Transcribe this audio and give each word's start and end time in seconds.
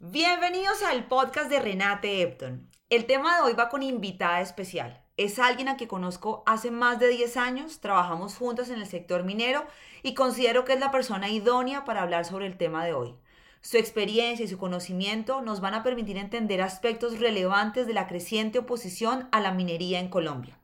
Bienvenidos 0.00 0.82
al 0.82 1.06
podcast 1.06 1.48
de 1.48 1.60
Renate 1.60 2.20
Epton. 2.20 2.68
El 2.90 3.06
tema 3.06 3.36
de 3.36 3.42
hoy 3.42 3.54
va 3.54 3.70
con 3.70 3.82
invitada 3.82 4.42
especial. 4.42 5.02
Es 5.16 5.38
alguien 5.38 5.68
a 5.68 5.76
quien 5.76 5.88
conozco 5.88 6.42
hace 6.44 6.70
más 6.70 6.98
de 6.98 7.08
10 7.08 7.36
años, 7.38 7.80
trabajamos 7.80 8.36
juntas 8.36 8.68
en 8.68 8.78
el 8.80 8.86
sector 8.86 9.24
minero 9.24 9.64
y 10.02 10.12
considero 10.12 10.66
que 10.66 10.74
es 10.74 10.80
la 10.80 10.90
persona 10.90 11.30
idónea 11.30 11.86
para 11.86 12.02
hablar 12.02 12.26
sobre 12.26 12.46
el 12.46 12.58
tema 12.58 12.84
de 12.84 12.92
hoy. 12.92 13.16
Su 13.60 13.76
experiencia 13.76 14.44
y 14.44 14.48
su 14.48 14.58
conocimiento 14.58 15.42
nos 15.42 15.60
van 15.60 15.74
a 15.74 15.82
permitir 15.82 16.16
entender 16.16 16.62
aspectos 16.62 17.18
relevantes 17.18 17.86
de 17.86 17.94
la 17.94 18.06
creciente 18.06 18.58
oposición 18.58 19.28
a 19.32 19.40
la 19.40 19.52
minería 19.52 20.00
en 20.00 20.08
Colombia. 20.08 20.58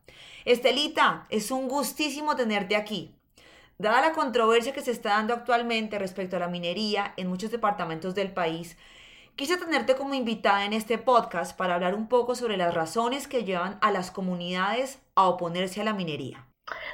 Estelita, 0.45 1.27
es 1.30 1.51
un 1.51 1.69
gustísimo 1.69 2.37
tenerte 2.37 2.77
aquí. 2.77 3.15
Dada 3.79 4.01
la 4.01 4.12
controversia 4.12 4.73
que 4.73 4.83
se 4.83 4.93
está 4.93 5.11
dando 5.11 5.34
actualmente 5.34 5.98
respecto 5.98 6.37
a 6.37 6.41
la 6.41 6.48
minería 6.48 7.15
en 7.17 7.29
muchos 7.29 7.51
departamentos 7.51 8.15
del 8.15 8.33
país, 8.33 8.77
Quise 9.37 9.56
tenerte 9.56 9.97
como 9.97 10.15
invitada 10.15 10.65
en 10.65 10.73
este 10.73 10.97
podcast 10.97 11.56
para 11.56 11.75
hablar 11.75 11.97
un 11.97 12.09
poco 12.09 12.37
sobre 12.37 12.56
las 12.56 12.73
razones 12.73 13.27
que 13.27 13.42
llevan 13.42 13.79
a 13.83 13.91
las 13.91 14.12
comunidades 14.12 15.01
a 15.17 15.25
oponerse 15.25 15.81
a 15.81 15.84
la 15.84 15.92
minería. 15.92 16.47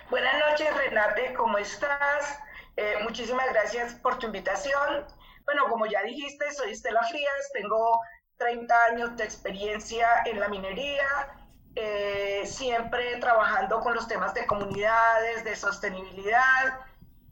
Buenas 0.08 0.32
noches, 0.38 0.74
Renate, 0.74 1.34
¿cómo 1.34 1.58
estás? 1.58 2.38
Eh, 2.78 2.94
muchísimas 3.02 3.46
gracias 3.52 3.92
por 3.92 4.18
tu 4.18 4.24
invitación. 4.24 5.04
Bueno, 5.44 5.64
como 5.68 5.86
ya 5.86 6.02
dijiste, 6.02 6.52
soy 6.52 6.72
Estela 6.72 7.02
Frías, 7.04 7.50
tengo 7.52 8.00
30 8.36 8.74
años 8.90 9.16
de 9.16 9.24
experiencia 9.24 10.06
en 10.24 10.40
la 10.40 10.48
minería, 10.48 11.06
eh, 11.74 12.42
siempre 12.46 13.16
trabajando 13.16 13.80
con 13.80 13.94
los 13.94 14.08
temas 14.08 14.34
de 14.34 14.46
comunidades, 14.46 15.44
de 15.44 15.56
sostenibilidad. 15.56 16.80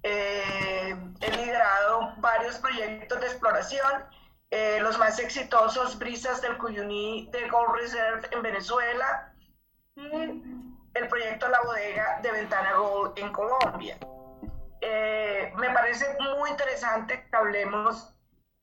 Eh, 0.03 0.97
he 1.21 1.37
liderado 1.37 2.15
varios 2.19 2.57
proyectos 2.59 3.21
de 3.21 3.27
exploración 3.27 4.05
eh, 4.51 4.79
los 4.81 4.99
más 4.99 5.19
exitosos, 5.19 5.99
Brisas 5.99 6.41
del 6.41 6.57
Cuyuní 6.57 7.29
de 7.31 7.49
Gold 7.49 7.75
Reserve 7.75 8.29
en 8.31 8.41
Venezuela 8.41 9.35
y 9.95 10.11
el 10.95 11.09
proyecto 11.09 11.49
La 11.49 11.61
Bodega 11.63 12.21
de 12.23 12.33
Ventana 12.33 12.73
Gold 12.75 13.19
en 13.19 13.31
Colombia. 13.31 13.99
Eh, 14.81 15.53
me 15.57 15.71
parece 15.71 16.07
muy 16.21 16.51
interesante 16.51 17.27
que 17.29 17.37
hablemos 17.37 18.15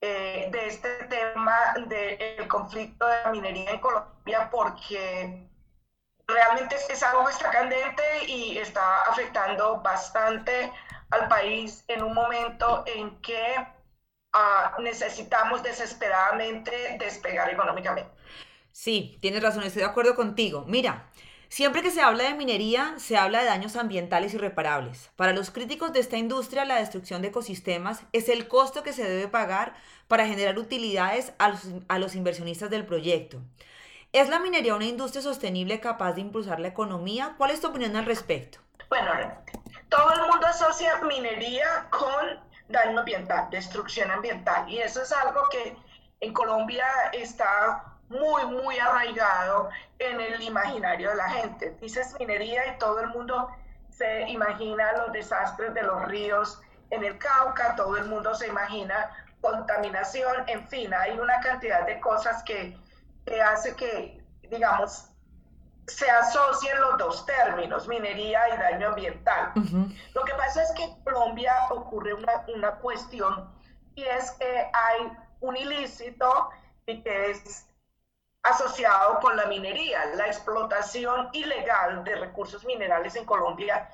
eh, 0.02 0.47
de 0.52 0.67
este 0.67 0.89
tema 1.05 1.75
del 1.88 2.47
conflicto 2.47 3.07
de 3.07 3.23
la 3.23 3.31
minería 3.31 3.72
en 3.72 3.80
Colombia 3.80 4.49
porque 4.49 5.47
realmente 6.27 6.75
es 6.89 7.03
algo 7.03 7.25
que 7.25 7.31
está 7.31 7.49
candente 7.49 8.03
y 8.27 8.57
está 8.57 9.02
afectando 9.03 9.81
bastante 9.81 10.72
al 11.11 11.27
país 11.27 11.83
en 11.88 12.03
un 12.03 12.13
momento 12.13 12.83
en 12.88 13.22
que 13.22 13.55
necesitamos 14.79 15.63
desesperadamente 15.63 16.97
despegar 17.00 17.50
económicamente. 17.50 18.11
Sí, 18.72 19.17
tienes 19.22 19.41
razón, 19.41 19.63
estoy 19.63 19.83
de 19.83 19.88
acuerdo 19.88 20.16
contigo. 20.16 20.66
Mira, 20.67 21.09
siempre 21.49 21.81
que 21.81 21.91
se 21.91 22.01
habla 22.01 22.25
de 22.25 22.33
minería, 22.33 22.95
se 22.97 23.17
habla 23.17 23.39
de 23.39 23.45
daños 23.45 23.75
ambientales 23.75 24.33
irreparables. 24.33 25.11
Para 25.15 25.33
los 25.33 25.51
críticos 25.51 25.93
de 25.93 25.99
esta 25.99 26.17
industria, 26.17 26.65
la 26.65 26.75
destrucción 26.75 27.21
de 27.21 27.29
ecosistemas 27.29 28.01
es 28.11 28.29
el 28.29 28.47
costo 28.47 28.83
que 28.83 28.93
se 28.93 29.03
debe 29.03 29.27
pagar 29.27 29.75
para 30.07 30.27
generar 30.27 30.57
utilidades 30.57 31.33
a 31.38 31.49
los, 31.99 32.16
inversionistas 32.16 32.69
del 32.69 32.85
proyecto. 32.85 33.41
¿Es 34.11 34.29
la 34.29 34.39
minería 34.39 34.75
una 34.75 34.85
industria 34.85 35.21
sostenible 35.21 35.79
capaz 35.79 36.13
de 36.13 36.22
impulsar 36.22 36.59
la 36.59 36.69
economía? 36.69 37.35
¿Cuál 37.38 37.51
es 37.51 37.61
tu 37.61 37.67
opinión 37.67 37.95
al 37.95 38.05
respecto? 38.05 38.59
Bueno, 38.89 39.11
todo 39.89 40.13
el 40.13 40.22
mundo 40.22 40.47
asocia 40.47 41.01
minería 41.01 41.88
con 41.89 42.39
daño 42.69 43.00
ambiental, 43.00 43.50
destrucción 43.50 44.11
ambiental. 44.11 44.69
Y 44.69 44.79
eso 44.79 45.01
es 45.01 45.11
algo 45.11 45.41
que 45.51 45.75
en 46.22 46.34
Colombia 46.34 46.85
está 47.13 47.94
muy, 48.09 48.45
muy 48.45 48.77
arraigado 48.79 49.69
en 49.99 50.19
el 50.19 50.41
imaginario 50.41 51.09
de 51.09 51.16
la 51.16 51.29
gente. 51.29 51.75
Dices 51.81 52.16
minería 52.19 52.67
y 52.67 52.77
todo 52.77 52.99
el 52.99 53.07
mundo 53.07 53.49
se 53.89 54.29
imagina 54.29 54.91
los 54.93 55.11
desastres 55.13 55.73
de 55.73 55.83
los 55.83 56.05
ríos 56.05 56.61
en 56.89 57.03
el 57.03 57.17
Cauca, 57.17 57.75
todo 57.75 57.97
el 57.97 58.05
mundo 58.05 58.35
se 58.35 58.47
imagina 58.47 59.09
contaminación, 59.41 60.43
en 60.47 60.67
fin, 60.67 60.93
hay 60.93 61.17
una 61.19 61.39
cantidad 61.39 61.85
de 61.85 61.99
cosas 61.99 62.43
que, 62.43 62.77
que 63.25 63.41
hace 63.41 63.75
que, 63.75 64.23
digamos, 64.49 65.09
se 65.87 66.09
asocian 66.09 66.81
los 66.81 66.97
dos 66.97 67.25
términos, 67.25 67.87
minería 67.87 68.41
y 68.53 68.57
daño 68.57 68.89
ambiental. 68.89 69.51
Lo 70.16 70.23
que 70.23 70.33
pasa 70.33 70.63
es 70.63 70.72
que 70.72 70.83
en 70.83 71.03
Colombia 71.03 71.53
ocurre 71.69 72.16
una, 72.16 72.43
una 72.55 72.72
cuestión 72.77 73.47
y 73.93 74.03
es 74.03 74.31
que 74.31 74.69
hay 74.73 75.11
un 75.41 75.55
ilícito 75.55 76.49
y 76.87 77.03
que 77.03 77.31
es 77.31 77.67
asociado 78.45 79.19
con 79.19 79.35
la 79.35 79.45
minería. 79.47 80.06
La 80.16 80.28
explotación 80.28 81.29
ilegal 81.33 82.03
de 82.03 82.16
recursos 82.16 82.63
minerales 82.66 83.16
en 83.16 83.25
Colombia 83.25 83.89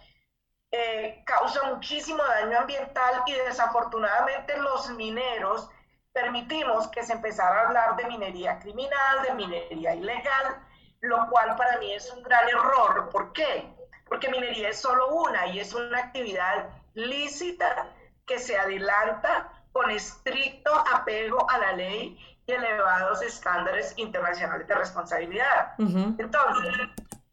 eh, 0.71 1.23
causa 1.25 1.63
muchísimo 1.63 2.23
daño 2.23 2.59
ambiental 2.59 3.23
y 3.25 3.33
desafortunadamente 3.33 4.57
los 4.57 4.89
mineros 4.91 5.69
permitimos 6.13 6.87
que 6.89 7.03
se 7.03 7.13
empezara 7.13 7.61
a 7.61 7.67
hablar 7.67 7.95
de 7.95 8.05
minería 8.05 8.59
criminal, 8.59 9.23
de 9.23 9.33
minería 9.33 9.95
ilegal, 9.95 10.61
lo 10.99 11.29
cual 11.29 11.55
para 11.55 11.77
mí 11.79 11.93
es 11.93 12.11
un 12.11 12.21
gran 12.23 12.47
error. 12.49 13.09
¿Por 13.09 13.31
qué? 13.33 13.73
Porque 14.07 14.29
minería 14.29 14.69
es 14.69 14.81
solo 14.81 15.07
una 15.15 15.47
y 15.47 15.59
es 15.59 15.73
una 15.73 15.97
actividad 15.97 16.69
lícita 16.93 17.87
que 18.25 18.37
se 18.39 18.57
adelanta 18.57 19.49
con 19.71 19.89
estricto 19.89 20.73
apego 20.93 21.49
a 21.49 21.57
la 21.57 21.71
ley 21.73 22.30
elevados 22.47 23.21
estándares 23.21 23.93
internacionales 23.97 24.67
de 24.67 24.75
responsabilidad. 24.75 25.73
Entonces, 25.77 26.75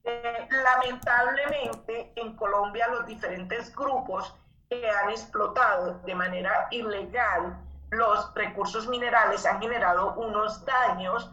eh, 0.04 0.48
lamentablemente 0.50 2.12
en 2.16 2.36
Colombia 2.36 2.88
los 2.88 3.06
diferentes 3.06 3.74
grupos 3.74 4.34
que 4.68 4.88
han 4.88 5.10
explotado 5.10 5.98
de 6.04 6.14
manera 6.14 6.68
ilegal 6.70 7.58
los 7.90 8.34
recursos 8.34 8.86
minerales 8.88 9.46
han 9.46 9.60
generado 9.60 10.14
unos 10.14 10.64
daños 10.64 11.30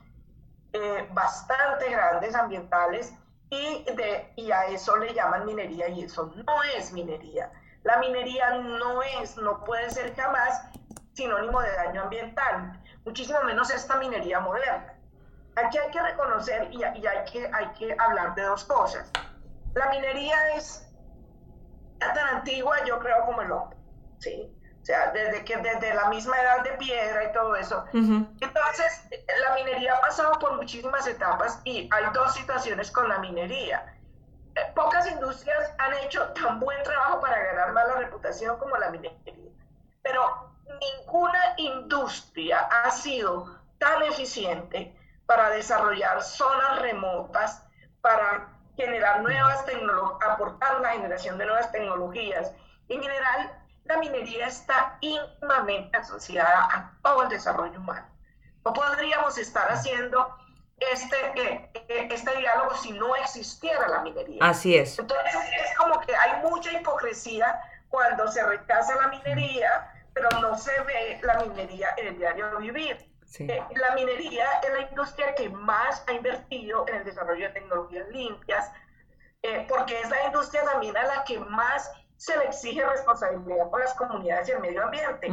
eh, 0.73 1.07
bastante 1.11 1.89
grandes 1.89 2.35
ambientales 2.35 3.13
y, 3.49 3.83
de, 3.93 4.33
y 4.35 4.51
a 4.51 4.65
eso 4.67 4.95
le 4.97 5.13
llaman 5.13 5.45
minería 5.45 5.87
y 5.89 6.03
eso 6.03 6.33
no 6.35 6.63
es 6.77 6.91
minería. 6.91 7.51
La 7.83 7.97
minería 7.97 8.55
no 8.55 9.01
es, 9.21 9.37
no 9.37 9.63
puede 9.63 9.89
ser 9.89 10.15
jamás 10.15 10.69
sinónimo 11.13 11.61
de 11.61 11.71
daño 11.71 12.03
ambiental, 12.03 12.81
muchísimo 13.05 13.41
menos 13.43 13.69
esta 13.69 13.97
minería 13.97 14.39
moderna. 14.39 14.93
Aquí 15.55 15.77
hay 15.77 15.89
que 15.91 16.01
reconocer 16.01 16.67
y, 16.71 16.79
y 16.79 17.07
hay, 17.07 17.25
que, 17.31 17.49
hay 17.53 17.67
que 17.69 17.95
hablar 17.97 18.35
de 18.35 18.43
dos 18.43 18.65
cosas. 18.65 19.09
La 19.73 19.89
minería 19.89 20.55
es 20.55 20.85
tan 21.99 22.17
antigua, 22.17 22.83
yo 22.85 22.99
creo, 22.99 23.25
como 23.25 23.41
el 23.41 23.51
hombre, 23.51 23.77
¿sí? 24.19 24.51
O 24.81 24.85
sea, 24.85 25.11
desde 25.11 25.43
que 25.43 25.57
desde 25.57 25.93
la 25.93 26.09
misma 26.09 26.39
edad 26.39 26.63
de 26.63 26.71
piedra 26.73 27.23
y 27.23 27.31
todo 27.33 27.55
eso. 27.55 27.85
Entonces, 27.91 29.07
la 29.41 29.55
minería 29.55 29.95
ha 29.95 30.01
pasado 30.01 30.37
por 30.37 30.57
muchísimas 30.57 31.07
etapas 31.07 31.59
y 31.63 31.89
hay 31.91 32.05
dos 32.13 32.33
situaciones 32.35 32.91
con 32.91 33.09
la 33.09 33.17
minería. 33.17 33.95
Eh, 34.53 34.61
pocas 34.75 35.09
industrias 35.09 35.73
han 35.79 35.93
hecho 35.95 36.27
tan 36.33 36.59
buen 36.59 36.81
trabajo 36.83 37.19
para 37.19 37.37
ganar 37.37 37.73
mala 37.73 37.95
reputación 37.95 38.57
como 38.59 38.77
la 38.77 38.91
minería. 38.91 39.17
Pero 40.03 40.54
ninguna 40.79 41.53
industria 41.57 42.59
ha 42.59 42.91
sido 42.91 43.59
tan 43.77 44.03
eficiente 44.03 44.95
para 45.25 45.49
desarrollar 45.49 46.21
zonas 46.21 46.81
remotas, 46.81 47.63
para 48.01 48.49
generar 48.75 49.21
nuevas 49.21 49.65
tecnologías, 49.65 50.29
aportar 50.29 50.81
la 50.81 50.91
generación 50.91 51.37
de 51.37 51.45
nuevas 51.45 51.71
tecnologías. 51.71 52.51
En 52.89 53.01
general, 53.01 53.51
la 53.85 53.97
minería 53.97 54.47
está 54.47 54.97
íntimamente 55.01 55.97
asociada 55.97 56.67
a 56.71 56.91
todo 57.01 57.23
el 57.23 57.29
desarrollo 57.29 57.79
humano. 57.79 58.07
No 58.63 58.73
podríamos 58.73 59.37
estar 59.37 59.71
haciendo 59.71 60.35
este, 60.77 61.15
eh, 61.35 61.69
eh, 61.87 62.07
este 62.11 62.35
diálogo 62.37 62.75
si 62.75 62.91
no 62.91 63.15
existiera 63.15 63.87
la 63.87 64.01
minería. 64.01 64.39
Así 64.41 64.75
es. 64.75 64.99
Entonces 64.99 65.35
es 65.35 65.77
como 65.77 65.99
que 66.01 66.15
hay 66.15 66.41
mucha 66.41 66.71
hipocresía 66.71 67.59
cuando 67.89 68.27
se 68.27 68.43
rechaza 68.43 68.95
la 68.95 69.07
minería, 69.07 69.91
pero 70.15 70.29
no 70.41 70.57
se 70.57 70.71
ve 70.81 71.19
la 71.21 71.41
minería 71.41 71.89
en 71.97 72.07
el 72.07 72.17
diario 72.17 72.57
vivir. 72.57 72.97
Eh, 73.37 73.63
la 73.75 73.93
minería 73.93 74.47
es 74.63 74.73
la 74.73 74.89
industria 74.89 75.35
que 75.35 75.49
más 75.49 76.03
ha 76.07 76.13
invertido 76.13 76.85
en 76.87 76.95
el 76.95 77.03
desarrollo 77.03 77.47
de 77.47 77.53
tecnologías 77.53 78.07
limpias, 78.09 78.71
porque 79.69 79.99
es 79.99 80.09
la 80.09 80.25
industria 80.25 80.63
también 80.63 80.97
a 80.97 81.03
la 81.03 81.23
que 81.23 81.37
más 81.39 81.91
se 82.17 82.35
le 82.37 82.45
exige 82.45 82.83
responsabilidad 82.83 83.69
por 83.69 83.81
las 83.81 83.93
comunidades 83.93 84.49
y 84.49 84.53
el 84.53 84.59
medio 84.59 84.83
ambiente. 84.83 85.29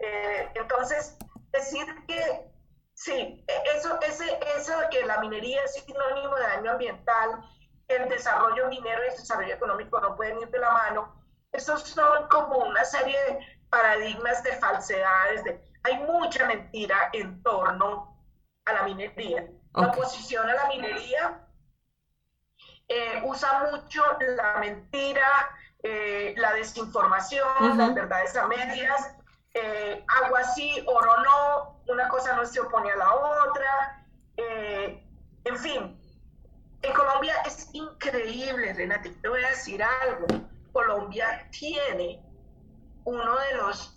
Eh, 0.00 0.48
entonces, 0.54 1.16
decir 1.52 1.86
que 2.08 2.48
Sí, 2.98 3.12
e, 3.12 3.76
eso, 3.76 3.96
ese, 4.00 4.40
eso 4.56 4.76
de 4.80 4.88
que 4.88 5.06
la 5.06 5.20
minería 5.20 5.62
es 5.62 5.74
sinónimo 5.74 6.34
de 6.34 6.42
daño 6.42 6.72
ambiental, 6.72 7.30
el 7.86 8.08
desarrollo 8.08 8.68
minero 8.68 9.04
y 9.04 9.10
el 9.10 9.16
desarrollo 9.16 9.54
económico 9.54 10.00
no 10.00 10.16
pueden 10.16 10.40
ir 10.40 10.48
de 10.48 10.58
la 10.58 10.72
mano, 10.72 11.14
esos 11.52 11.82
son 11.82 12.26
como 12.28 12.56
una 12.56 12.84
serie 12.84 13.16
de 13.26 13.57
paradigmas 13.70 14.42
de 14.42 14.52
falsedades, 14.56 15.44
de, 15.44 15.60
hay 15.84 15.98
mucha 16.04 16.46
mentira 16.46 17.10
en 17.12 17.42
torno 17.42 18.16
a 18.64 18.72
la 18.72 18.82
minería. 18.82 19.46
La 19.74 19.88
oposición 19.88 20.48
a 20.48 20.54
la 20.54 20.68
minería 20.68 21.48
eh, 22.88 23.22
usa 23.24 23.70
mucho 23.70 24.02
la 24.20 24.58
mentira, 24.58 25.50
eh, 25.82 26.34
la 26.38 26.54
desinformación, 26.54 27.76
las 27.76 27.94
verdades 27.94 28.34
a 28.36 28.46
medias, 28.46 29.14
eh, 29.54 30.04
agua 30.24 30.42
sí, 30.44 30.82
oro 30.86 31.12
no, 31.22 31.82
una 31.86 32.08
cosa 32.08 32.34
no 32.34 32.46
se 32.46 32.60
opone 32.60 32.90
a 32.90 32.96
la 32.96 33.14
otra, 33.14 34.04
en 34.36 35.56
fin. 35.58 36.00
En 36.82 36.92
Colombia 36.94 37.34
es 37.44 37.68
increíble, 37.72 38.72
Renate, 38.72 39.10
te 39.10 39.28
voy 39.28 39.42
a 39.42 39.50
decir 39.50 39.82
algo. 39.82 40.26
Colombia 40.72 41.48
tiene 41.50 42.22
uno 43.08 43.36
de 43.38 43.56
los 43.56 43.94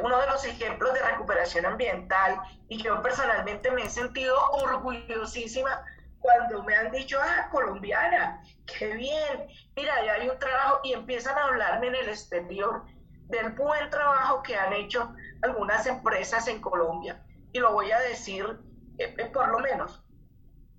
uno 0.00 0.20
de 0.20 0.26
los 0.28 0.44
ejemplos 0.44 0.94
de 0.94 1.02
recuperación 1.02 1.66
ambiental 1.66 2.40
y 2.68 2.80
yo 2.80 3.02
personalmente 3.02 3.72
me 3.72 3.82
he 3.82 3.90
sentido 3.90 4.36
orgullosísima 4.52 5.84
cuando 6.22 6.62
me 6.62 6.74
han 6.74 6.90
dicho, 6.92 7.18
ah, 7.20 7.48
colombiana, 7.50 8.40
qué 8.66 8.94
bien, 8.94 9.48
mira, 9.76 10.04
ya 10.04 10.14
hay 10.14 10.28
un 10.28 10.38
trabajo 10.38 10.80
y 10.84 10.92
empiezan 10.92 11.36
a 11.36 11.46
hablarme 11.46 11.88
en 11.88 11.96
el 11.96 12.08
exterior 12.08 12.84
del 13.28 13.50
buen 13.50 13.90
trabajo 13.90 14.42
que 14.42 14.56
han 14.56 14.72
hecho 14.72 15.12
algunas 15.42 15.86
empresas 15.86 16.46
en 16.46 16.60
Colombia. 16.60 17.22
Y 17.52 17.58
lo 17.58 17.72
voy 17.72 17.90
a 17.90 17.98
decir 18.00 18.46
eh, 18.98 19.14
eh, 19.18 19.26
por 19.26 19.48
lo 19.48 19.58
menos. 19.58 20.04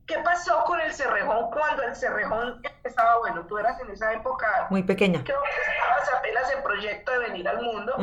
¿Qué 0.05 0.17
pasó 0.19 0.63
con 0.65 0.79
el 0.81 0.93
Cerrejón 0.93 1.49
cuando 1.51 1.83
el 1.83 1.95
Cerrejón 1.95 2.61
estaba, 2.83 3.19
bueno, 3.19 3.45
tú 3.45 3.57
eras 3.57 3.79
en 3.79 3.89
esa 3.89 4.11
época... 4.13 4.67
Muy 4.69 4.83
pequeña. 4.83 5.23
Creo 5.23 5.41
que 5.41 5.49
estabas 5.49 6.13
apenas 6.19 6.51
en 6.51 6.63
proyecto 6.63 7.11
de 7.11 7.19
venir 7.19 7.47
al 7.47 7.61
mundo. 7.61 7.95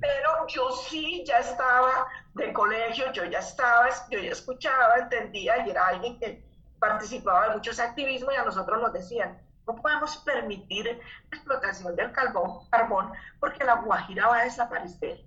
Pero 0.00 0.46
yo 0.48 0.70
sí 0.72 1.24
ya 1.26 1.38
estaba 1.38 2.06
de 2.34 2.52
colegio, 2.52 3.12
yo 3.12 3.24
ya 3.24 3.40
estaba, 3.40 3.88
yo 4.10 4.18
ya 4.18 4.30
escuchaba, 4.30 4.96
entendía 4.96 5.66
y 5.66 5.70
era 5.70 5.88
alguien 5.88 6.18
que 6.18 6.44
participaba 6.78 7.46
en 7.46 7.52
muchos 7.52 7.78
activismos 7.78 8.34
y 8.34 8.36
a 8.36 8.44
nosotros 8.44 8.80
nos 8.80 8.92
decían, 8.92 9.40
no 9.66 9.76
podemos 9.76 10.16
permitir 10.18 10.86
la 10.86 11.36
explotación 11.36 11.94
del 11.94 12.10
carbón, 12.12 12.66
carbón 12.70 13.12
porque 13.38 13.64
la 13.64 13.74
Guajira 13.74 14.26
va 14.28 14.38
a 14.38 14.44
desaparecer. 14.44 15.20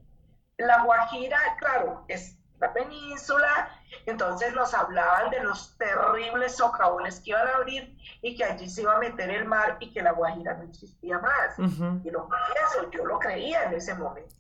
La 0.58 0.84
Guajira, 0.84 1.40
claro, 1.60 2.04
es 2.08 2.38
la 2.60 2.74
península, 2.74 3.70
entonces 4.06 4.54
nos 4.54 4.74
hablaban 4.74 5.30
de 5.30 5.42
los 5.42 5.78
terribles 5.78 6.56
socavones 6.56 7.20
que 7.20 7.32
iban 7.32 7.48
a 7.48 7.56
abrir 7.56 7.98
y 8.22 8.36
que 8.36 8.44
allí 8.44 8.70
se 8.70 8.84
iba 8.84 8.96
a 8.96 9.00
meter 9.00 9.30
el 9.30 9.46
mar 9.46 9.78
y 9.80 9.92
que 9.92 10.02
la 10.02 10.12
Guajira 10.12 10.54
no 10.56 10.64
existía 10.64 11.20
más. 11.20 11.58
Y 12.04 12.10
lo 12.12 12.30
eso, 12.68 12.90
yo 12.92 13.06
lo 13.06 13.20
creía 13.20 13.64
en 13.64 13.74
ese 13.74 13.94
momento. 13.94 14.36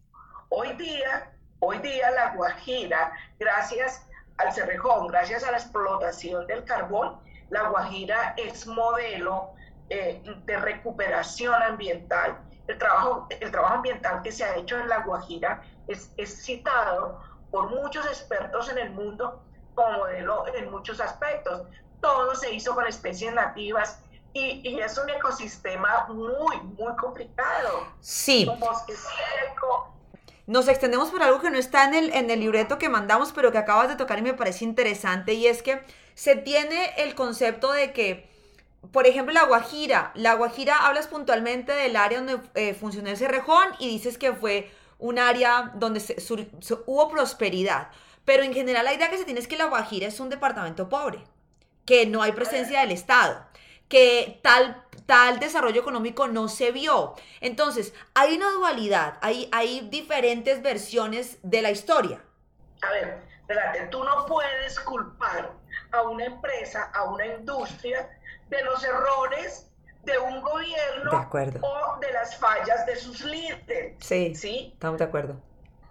Hoy 0.49 0.73
día 0.73 1.31
Hoy 1.59 1.79
día 1.79 2.11
la 2.11 2.35
Guajira, 2.35 3.13
gracias 3.39 4.05
al 4.37 4.53
Cerrejón, 4.53 5.07
gracias 5.07 5.43
a 5.43 5.51
la 5.51 5.57
explotación 5.57 6.45
del 6.47 6.65
carbón, 6.65 7.17
la 7.49 7.69
Guajira 7.69 8.35
es 8.37 8.67
modelo 8.67 9.53
eh, 9.89 10.21
de 10.45 10.57
recuperación 10.57 11.59
ambiental. 11.63 12.37
El 12.67 12.77
trabajo, 12.77 13.27
el 13.29 13.51
trabajo 13.51 13.75
ambiental 13.75 14.21
que 14.21 14.31
se 14.31 14.43
ha 14.43 14.55
hecho 14.57 14.77
en 14.77 14.89
la 14.89 14.99
Guajira 14.99 15.63
es, 15.87 16.11
es 16.17 16.43
citado 16.43 17.21
por 17.55 17.69
muchos 17.69 18.05
expertos 18.07 18.69
en 18.69 18.77
el 18.79 18.89
mundo 18.89 19.41
como 19.75 19.99
modelo 19.99 20.43
en 20.53 20.69
muchos 20.69 20.99
aspectos. 20.99 21.61
Todo 22.01 22.35
se 22.35 22.53
hizo 22.53 22.75
con 22.75 22.85
especies 22.85 23.33
nativas, 23.33 23.99
y, 24.33 24.59
y, 24.67 24.81
es 24.81 24.97
un 24.97 25.09
ecosistema 25.09 26.05
muy, 26.09 26.57
muy 26.77 26.93
complicado. 26.97 27.87
Sí. 28.01 28.45
Un 28.51 28.59
bosque 28.59 28.93
seco, 28.93 29.93
nos 30.47 30.67
extendemos 30.67 31.11
por 31.11 31.23
algo 31.23 31.39
que 31.39 31.49
no 31.49 31.57
está 31.57 31.85
en 31.85 31.95
el, 31.95 32.13
en 32.13 32.29
el 32.29 32.41
libreto 32.41 32.77
que 32.77 32.89
mandamos, 32.89 33.31
pero 33.31 33.53
que 33.53 33.57
acabas 33.57 33.87
de 33.87 33.95
tocar 33.95 34.19
y 34.19 34.21
me 34.21 34.33
parece 34.33 34.65
interesante, 34.65 35.33
y 35.33 35.47
es 35.47 35.63
que 35.63 35.81
se 36.13 36.35
tiene 36.35 36.93
el 36.97 37.15
concepto 37.15 37.71
de 37.71 37.93
que, 37.93 38.29
por 38.91 39.07
ejemplo, 39.07 39.33
la 39.33 39.45
Guajira, 39.45 40.11
la 40.13 40.33
Guajira 40.33 40.85
hablas 40.85 41.07
puntualmente 41.07 41.71
del 41.71 41.95
área 41.95 42.19
donde 42.19 42.41
eh, 42.55 42.73
funcionó 42.73 43.11
ese 43.11 43.29
rejón 43.29 43.65
y 43.79 43.87
dices 43.87 44.17
que 44.17 44.33
fue 44.33 44.69
un 44.97 45.19
área 45.19 45.71
donde 45.75 46.01
hubo 46.85 47.09
prosperidad, 47.09 47.89
pero 48.23 48.43
en 48.43 48.53
general 48.53 48.85
la 48.85 48.93
idea 48.93 49.09
que 49.09 49.17
se 49.17 49.25
tiene 49.25 49.39
es 49.39 49.47
que 49.47 49.57
la 49.57 49.65
Guajira 49.65 50.07
es 50.07 50.19
un 50.19 50.29
departamento 50.29 50.89
pobre, 50.89 51.23
que 51.85 52.05
no 52.05 52.21
hay 52.21 52.31
presencia 52.31 52.81
del 52.81 52.91
Estado 52.91 53.45
que 53.87 54.39
tal, 54.41 54.83
tal 55.05 55.39
desarrollo 55.39 55.81
económico 55.81 56.27
no 56.27 56.47
se 56.47 56.71
vio. 56.71 57.15
Entonces, 57.41 57.93
hay 58.13 58.35
una 58.35 58.51
dualidad, 58.51 59.17
hay, 59.21 59.49
hay 59.51 59.87
diferentes 59.89 60.61
versiones 60.61 61.37
de 61.43 61.61
la 61.61 61.71
historia. 61.71 62.21
A 62.81 62.91
ver, 62.91 63.23
espérate, 63.39 63.87
tú 63.87 64.03
no 64.03 64.25
puedes 64.25 64.79
culpar 64.81 65.51
a 65.91 66.01
una 66.03 66.25
empresa, 66.25 66.91
a 66.93 67.03
una 67.03 67.25
industria, 67.25 68.09
de 68.49 68.63
los 68.63 68.83
errores 68.83 69.71
de 70.05 70.17
un 70.19 70.41
gobierno 70.41 71.11
o 71.61 71.99
de 71.99 72.11
las 72.13 72.37
fallas 72.37 72.85
de 72.85 72.95
sus 72.95 73.21
líderes. 73.21 73.95
Sí, 73.99 74.35
sí, 74.35 74.71
estamos 74.73 74.99
de 74.99 75.05
acuerdo. 75.05 75.35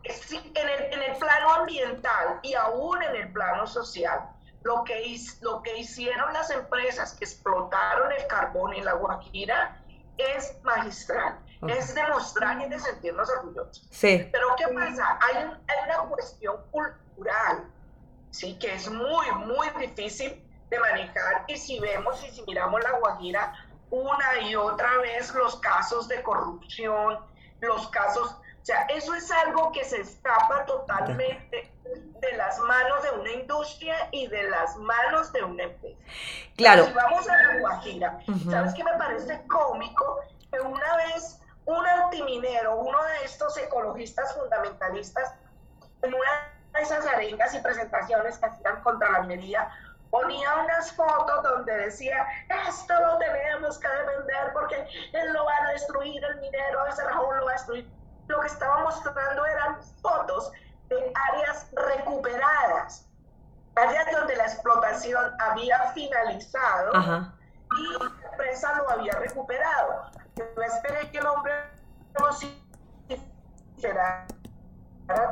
En 0.05 0.69
el, 0.69 0.93
en 0.93 1.03
el 1.03 1.17
plano 1.17 1.53
ambiental 1.53 2.41
y 2.43 2.55
aún 2.55 3.03
en 3.03 3.17
el 3.17 3.33
plano 3.33 3.67
social, 3.67 4.21
lo 4.63 4.85
que, 4.85 5.17
lo 5.41 5.63
que 5.63 5.79
hicieron 5.79 6.33
las 6.33 6.51
empresas 6.51 7.15
que 7.15 7.25
explotaron 7.25 8.13
el 8.13 8.27
carbón 8.27 8.75
en 8.75 8.85
la 8.85 8.95
Guajira 8.95 9.81
es 10.17 10.57
magistral. 10.63 11.39
Es 11.67 11.95
demostrar 11.95 12.61
y 12.61 12.69
de 12.69 12.79
sentirnos 12.79 13.29
orgullosos. 13.31 13.89
Sí. 13.91 14.29
Pero 14.31 14.49
¿qué 14.57 14.69
pasa? 14.69 15.19
Hay, 15.23 15.37
hay 15.37 15.85
una 15.87 16.11
cuestión 16.11 16.57
cultural, 16.71 17.71
¿sí? 18.31 18.59
Que 18.59 18.75
es 18.75 18.91
muy, 18.91 19.27
muy 19.47 19.69
difícil 19.81 20.45
de 20.69 20.79
manejar. 20.79 21.45
Y 21.49 21.57
si 21.57 21.81
vemos 21.81 22.23
y 22.23 22.31
si 22.31 22.43
miramos 22.43 22.83
la 22.83 22.99
Guajira 22.99 23.64
una 23.91 24.41
y 24.41 24.57
otra 24.57 24.99
vez 24.99 25.35
los 25.35 25.57
casos 25.61 26.09
de 26.09 26.23
corrupción, 26.23 27.19
los 27.61 27.89
casos, 27.89 28.33
o 28.33 28.65
sea, 28.65 28.83
eso 28.87 29.15
es 29.15 29.31
algo 29.31 29.73
que 29.73 29.85
se 29.85 30.01
escapa 30.01 30.65
totalmente 30.65 31.71
de 31.85 32.37
las 32.37 32.59
manos 32.61 33.03
de 33.03 33.11
una 33.21 33.31
industria 33.33 34.09
y 34.11 34.27
de 34.29 34.45
las 34.45 34.77
manos 34.77 35.33
de 35.33 35.45
una 35.45 35.65
empresa. 35.65 35.99
Claro. 36.57 36.87
Si 36.87 36.93
vamos 36.93 37.29
a 37.29 37.37
la 37.37 37.59
Guajira, 37.61 38.19
¿sabes 38.51 38.75
qué 38.75 38.83
me 38.83 38.95
parece 38.95 39.47
cómico? 39.47 40.21
Que 40.51 40.61
una 40.61 40.97
vez 40.97 41.41
un 41.67 41.87
antiminero, 41.87 42.77
uno 42.77 43.03
de 43.05 43.25
estos 43.25 43.57
ecologistas 43.59 44.35
fundamentalistas, 44.35 45.35
en 46.03 46.15
una 46.15 46.53
de 46.75 46.83
esas 46.83 47.07
arengas 47.07 47.55
y 47.55 47.59
presentaciones 47.61 48.39
que 48.39 48.47
hacían 48.47 48.83
contra 48.83 49.11
la 49.11 49.21
minería, 49.21 49.71
ponía 50.11 50.55
unas 50.63 50.93
fotos 50.93 51.43
donde 51.43 51.77
decía, 51.77 52.27
esto 52.69 52.95
lo 53.01 53.19
tenemos 53.19 53.79
que 53.79 53.89
defender 53.89 54.53
porque 54.53 54.87
él 55.13 55.33
lo 55.33 55.45
va 55.45 55.53
a 55.65 55.73
destruir, 55.73 56.23
el 56.25 56.41
minero, 56.41 56.87
ese 56.87 57.05
rajón 57.05 57.37
lo 57.39 57.47
va 57.47 57.51
a 57.51 57.55
destruir. 57.55 57.91
Lo 58.29 58.41
que 58.41 58.47
estaba 58.47 58.81
mostrando 58.85 59.45
eran 59.45 59.83
fotos 60.01 60.53
de 60.89 61.13
áreas 61.33 61.69
recuperadas, 61.73 63.07
áreas 63.77 64.07
donde 64.13 64.37
la 64.37 64.45
explotación 64.45 65.35
había 65.41 65.79
finalizado 65.93 66.93
y 67.77 67.99
la 67.99 68.31
empresa 68.31 68.75
lo 68.77 68.91
había 68.91 69.13
recuperado. 69.15 70.11
Yo 70.37 70.63
esperé 70.63 71.11
que 71.11 71.19
el 71.19 71.27
hombre 71.27 71.53
hiciera 73.77 74.27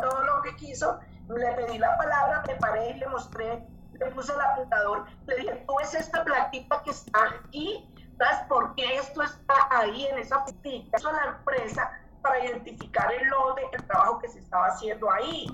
todo 0.00 0.22
lo 0.24 0.42
que 0.42 0.54
quiso, 0.56 1.00
le 1.28 1.52
pedí 1.52 1.78
la 1.78 1.96
palabra, 1.96 2.42
me 2.46 2.56
paré 2.56 2.90
y 2.90 2.94
le 2.94 3.06
mostré, 3.08 3.66
le 4.04 4.10
puse 4.12 4.32
el 4.32 4.40
apuntador, 4.40 5.06
le 5.26 5.36
dije, 5.36 5.64
tú 5.66 5.80
es 5.80 5.94
esta 5.94 6.24
platita 6.24 6.82
que 6.82 6.90
está 6.90 7.24
aquí, 7.26 7.88
¿sabes 8.18 8.38
por 8.48 8.74
qué 8.74 8.96
esto 8.96 9.22
está 9.22 9.68
ahí 9.70 10.06
en 10.06 10.18
esa 10.18 10.44
platita? 10.44 10.96
Eso 10.96 11.12
la 11.12 11.24
empresa 11.24 11.98
para 12.22 12.44
identificar 12.44 13.12
el 13.12 13.28
lote, 13.28 13.62
el 13.72 13.84
trabajo 13.86 14.18
que 14.20 14.28
se 14.28 14.38
estaba 14.38 14.66
haciendo 14.68 15.10
ahí. 15.10 15.46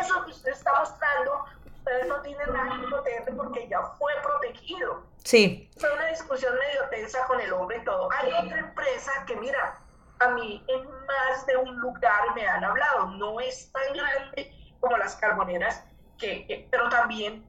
Eso 0.00 0.24
que 0.24 0.30
usted 0.30 0.52
está 0.52 0.70
mostrando, 0.78 1.44
ustedes 1.64 2.06
no 2.06 2.20
tienen 2.20 2.52
nada 2.52 2.78
que 2.78 2.86
proteger 2.86 3.36
porque 3.36 3.68
ya 3.68 3.80
fue 3.98 4.12
protegido. 4.22 5.02
Sí. 5.24 5.70
Fue 5.78 5.92
una 5.92 6.06
discusión 6.06 6.54
medio 6.54 6.88
tensa 6.90 7.24
con 7.26 7.40
el 7.40 7.52
hombre 7.52 7.78
y 7.78 7.84
todo. 7.84 8.08
Hay 8.12 8.30
otra 8.32 8.58
empresa 8.58 9.10
que, 9.26 9.36
mira, 9.36 9.78
a 10.20 10.28
mí 10.28 10.62
en 10.68 10.84
más 10.84 11.46
de 11.46 11.56
un 11.56 11.80
lugar 11.80 12.34
me 12.34 12.46
han 12.46 12.62
hablado, 12.62 13.06
no 13.12 13.40
es 13.40 13.72
tan 13.72 13.94
grande 13.94 14.54
como 14.80 14.96
las 14.98 15.16
carboneras, 15.16 15.82
que, 16.18 16.68
pero 16.70 16.88
también 16.90 17.44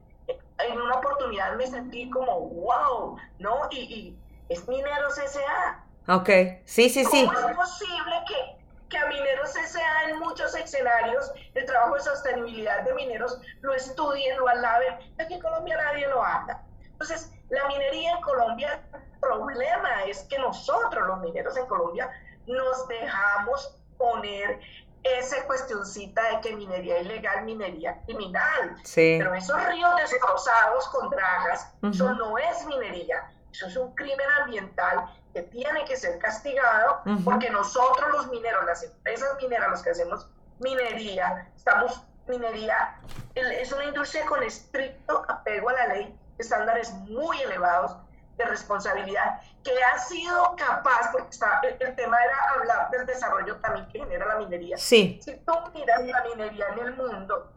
en 0.58 0.80
una 0.80 0.96
oportunidad 0.96 1.56
me 1.56 1.66
sentí 1.66 2.08
como, 2.10 2.40
wow, 2.40 3.16
¿no? 3.38 3.68
Y, 3.70 3.78
y 3.80 4.18
es 4.48 4.66
Mineros 4.68 5.18
S.A. 5.18 5.84
Ok, 6.14 6.28
sí, 6.64 6.88
sí, 6.88 7.04
sí. 7.04 7.26
¿Cómo 7.26 7.48
es 7.48 7.56
posible 7.56 8.14
que, 8.28 8.64
que 8.90 8.98
a 8.98 9.06
Mineros 9.06 9.56
S.A. 9.56 10.10
en 10.10 10.18
muchos 10.18 10.54
escenarios 10.54 11.32
el 11.54 11.64
trabajo 11.64 11.94
de 11.94 12.02
sostenibilidad 12.02 12.82
de 12.82 12.94
mineros 12.94 13.40
lo 13.62 13.74
estudien, 13.74 14.36
lo 14.38 14.48
alaben. 14.48 14.94
Aquí 15.18 15.34
en 15.34 15.40
Colombia 15.40 15.76
nadie 15.76 16.06
lo 16.08 16.22
habla. 16.22 16.62
Entonces, 16.84 17.32
la 17.48 17.66
minería 17.68 18.12
en 18.12 18.20
Colombia, 18.20 18.82
el 18.92 19.20
problema 19.20 20.04
es 20.04 20.22
que 20.24 20.38
nosotros 20.38 21.06
los 21.06 21.20
mineros 21.20 21.56
en 21.56 21.66
Colombia 21.66 22.10
nos 22.46 22.86
dejamos 22.88 23.76
poner 23.96 24.60
esa 25.04 25.44
cuestioncita 25.44 26.22
de 26.30 26.40
que 26.40 26.56
minería 26.56 26.98
ilegal, 27.00 27.44
minería 27.44 28.00
criminal. 28.06 28.76
Sí. 28.84 29.16
Pero 29.18 29.34
esos 29.34 29.62
ríos 29.66 29.94
destrozados 29.96 30.88
con 30.88 31.10
dragas, 31.10 31.72
eso 31.82 32.14
no 32.14 32.38
es 32.38 32.66
minería, 32.66 33.30
eso 33.52 33.66
es 33.66 33.76
un 33.76 33.94
crimen 33.94 34.26
ambiental 34.42 35.10
que 35.34 35.42
tiene 35.42 35.84
que 35.84 35.96
ser 35.96 36.18
castigado 36.18 37.02
porque 37.24 37.50
nosotros 37.50 38.10
los 38.12 38.28
mineros, 38.28 38.64
las 38.64 38.82
empresas 38.82 39.36
mineras, 39.40 39.70
los 39.70 39.82
que 39.82 39.90
hacemos 39.90 40.26
minería, 40.58 41.48
estamos 41.54 42.02
minería, 42.26 42.96
es 43.34 43.70
una 43.72 43.84
industria 43.84 44.24
con 44.24 44.42
estricto 44.42 45.24
apego 45.28 45.68
a 45.68 45.72
la 45.74 45.86
ley, 45.88 46.18
estándares 46.38 46.90
muy 46.92 47.40
elevados 47.42 47.96
de 48.36 48.44
responsabilidad, 48.44 49.40
que 49.62 49.72
ha 49.82 49.98
sido 49.98 50.54
capaz, 50.56 51.10
porque 51.12 51.30
está, 51.30 51.60
el, 51.60 51.94
tema 51.94 52.16
era 52.22 52.36
hablar 52.54 52.90
del 52.90 53.06
desarrollo 53.06 53.56
también 53.56 53.86
que 53.88 53.98
genera 54.00 54.26
la 54.26 54.36
minería. 54.36 54.76
Sí. 54.76 55.20
Si 55.22 55.36
tú 55.36 55.52
miras 55.72 56.04
la 56.04 56.24
minería 56.24 56.66
en 56.72 56.78
el 56.80 56.96
mundo, 56.96 57.52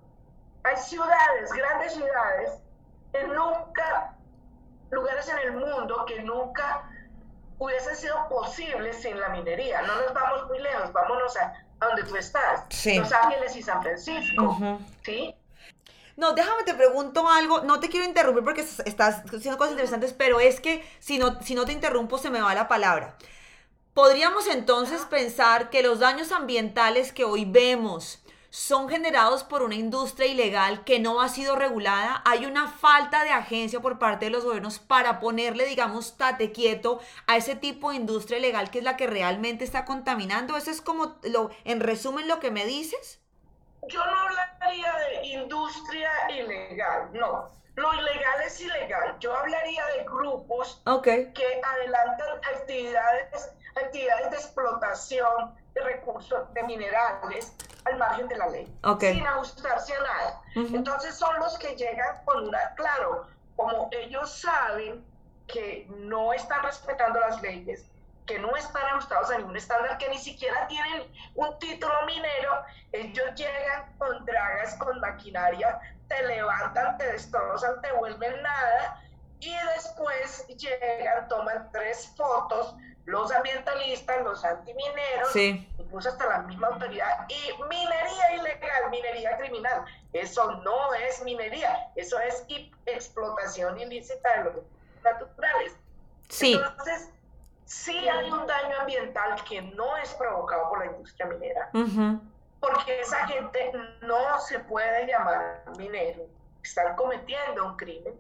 hay 0.63 0.77
ciudades, 0.77 1.51
grandes 1.51 1.93
ciudades, 1.93 2.62
que 3.12 3.24
nunca, 3.27 4.15
lugares 4.91 5.27
en 5.29 5.39
el 5.39 5.53
mundo 5.53 6.05
que 6.05 6.22
nunca 6.22 6.89
hubiese 7.60 7.96
sido 7.96 8.27
posible 8.29 8.93
sin 8.93 9.19
la 9.19 9.29
minería. 9.29 9.81
No 9.81 9.96
nos 10.01 10.13
vamos 10.13 10.48
muy 10.48 10.60
lejos, 10.60 10.93
vámonos 10.93 11.36
a, 11.38 11.53
donde 11.79 12.03
tú 12.03 12.15
estás, 12.15 12.65
Los 12.96 13.12
Ángeles 13.12 13.55
y 13.55 13.62
San 13.62 13.81
Francisco, 13.81 14.57
¿sí? 15.03 15.36
No, 16.18 16.34
déjame 16.34 16.64
te 16.64 16.74
pregunto 16.74 17.30
algo. 17.30 17.62
No 17.62 17.80
te 17.80 17.90
quiero 17.90 18.06
interrumpir 18.06 18.44
porque 18.44 18.62
estás 18.62 19.24
haciendo 19.26 19.58
cosas 19.58 19.74
interesantes, 19.74 20.14
pero 20.14 20.40
es 20.40 20.60
que 20.60 20.84
si 21.00 21.20
no, 21.20 21.40
si 21.42 21.54
no 21.54 21.66
te 21.66 21.74
interrumpo 21.74 22.18
se 22.18 22.32
me 22.32 22.42
va 22.42 22.56
la 22.56 22.68
palabra. 22.68 23.18
Podríamos 23.94 24.48
entonces 24.48 25.02
pensar 25.06 25.70
que 25.70 25.84
los 25.84 26.00
daños 26.00 26.32
ambientales 26.32 27.14
que 27.14 27.24
hoy 27.24 27.46
vemos 27.46 28.24
son 28.50 28.90
generados 28.90 29.44
por 29.44 29.62
una 29.62 29.76
industria 29.76 30.28
ilegal 30.28 30.84
que 30.84 31.00
no 31.00 31.22
ha 31.22 31.30
sido 31.30 31.56
regulada. 31.56 32.24
Hay 32.26 32.48
una 32.48 32.68
falta 32.68 33.24
de 33.24 33.30
agencia 33.30 33.80
por 33.80 34.00
parte 34.00 34.26
de 34.26 34.32
los 34.32 34.44
gobiernos 34.44 34.80
para 34.80 35.20
ponerle, 35.20 35.66
digamos, 35.68 36.18
tate 36.18 36.52
quieto 36.52 37.00
a 37.28 37.38
ese 37.38 37.56
tipo 37.56 37.92
de 37.92 37.98
industria 37.98 38.40
ilegal 38.40 38.72
que 38.72 38.80
es 38.80 38.84
la 38.84 38.98
que 38.98 39.06
realmente 39.06 39.64
está 39.64 39.86
contaminando. 39.86 40.58
Eso 40.58 40.72
es 40.72 40.82
como, 40.82 41.20
lo, 41.24 41.52
en 41.64 41.80
resumen, 41.80 42.28
lo 42.28 42.40
que 42.40 42.50
me 42.50 42.66
dices 42.66 43.20
yo 43.88 44.05
no 44.05 44.19
hablaría 44.19 44.93
de 44.93 45.25
industria 45.25 46.12
ilegal, 46.29 47.10
no. 47.13 47.50
Lo 47.75 47.93
ilegal 47.93 48.41
es 48.43 48.60
ilegal. 48.60 49.15
Yo 49.19 49.36
hablaría 49.36 49.86
de 49.88 50.03
grupos 50.05 50.81
que 51.03 51.62
adelantan 51.63 52.38
actividades, 52.55 53.51
actividades 53.75 54.31
de 54.31 54.38
explotación 54.38 55.55
de 55.75 55.81
recursos, 55.81 56.51
de 56.53 56.63
minerales, 56.63 57.53
al 57.86 57.98
margen 57.98 58.27
de 58.27 58.36
la 58.36 58.48
ley, 58.48 58.79
sin 59.00 59.25
ajustarse 59.25 59.93
a 59.93 60.00
nada. 60.00 60.41
Entonces 60.55 61.15
son 61.15 61.38
los 61.39 61.57
que 61.60 61.75
llegan 61.75 62.24
con 62.25 62.48
una, 62.48 62.74
claro, 62.75 63.27
como 63.55 63.89
ellos 63.91 64.31
saben 64.31 65.05
que 65.48 65.88
no 65.89 66.34
están 66.34 66.63
respetando 66.63 67.19
las 67.19 67.41
leyes, 67.41 67.86
que 68.27 68.38
no 68.38 68.55
están 68.55 68.86
ajustados 68.88 69.31
a 69.31 69.38
ningún 69.38 69.57
estándar, 69.57 69.98
que 69.98 70.10
ni 70.10 70.17
siquiera 70.19 70.67
tienen 70.67 71.12
un 71.34 71.57
título 71.60 71.93
minero, 72.05 72.62
ellos 72.91 73.34
llegan 73.36 73.91
con 73.98 74.24
dragas, 74.25 74.75
con 74.75 75.00
maquinaria, 75.00 75.79
te 76.07 76.22
levantan, 76.27 76.98
te 76.98 77.13
destrozan, 77.13 77.81
te 77.81 77.91
vuelven 77.93 78.43
nada, 78.43 79.01
y 79.39 79.55
después 79.75 80.46
llegan, 80.48 81.27
toman 81.27 81.72
tres 81.72 82.13
fotos, 82.15 82.75
los 83.05 83.31
ambientalistas, 83.31 84.22
los 84.24 84.43
antimineros, 84.43 85.34
incluso 85.36 86.10
hasta 86.10 86.25
la 86.27 86.39
misma 86.39 86.67
autoridad, 86.67 87.25
y 87.29 87.63
minería 87.63 88.36
ilegal, 88.36 88.89
minería 88.89 89.38
criminal. 89.38 89.86
Eso 90.12 90.51
no 90.63 90.93
es 90.93 91.24
minería, 91.24 91.88
eso 91.96 92.19
es 92.19 92.46
explotación 92.86 93.79
ilícita 93.79 94.38
de 94.38 94.43
los 94.46 94.55
naturales. 95.03 95.74
Sí. 96.27 96.53
Entonces, 96.55 97.10
sí 97.68 98.08
hay 98.08 98.32
un 98.32 98.48
daño 98.48 98.80
ambiental 98.80 99.44
que 99.44 99.62
no 99.62 99.98
es 99.98 100.14
provocado 100.16 100.70
por 100.70 100.80
la 100.80 100.86
industria 100.88 101.28
minera, 101.28 101.70
porque 102.60 103.02
esa 103.02 103.28
gente 103.28 103.72
no 104.02 104.40
se 104.40 104.60
puede 104.60 105.06
llamar 105.06 105.64
minero, 105.78 106.24
están 106.64 106.96
cometiendo 106.96 107.66
un 107.66 107.78
crimen. 107.78 108.14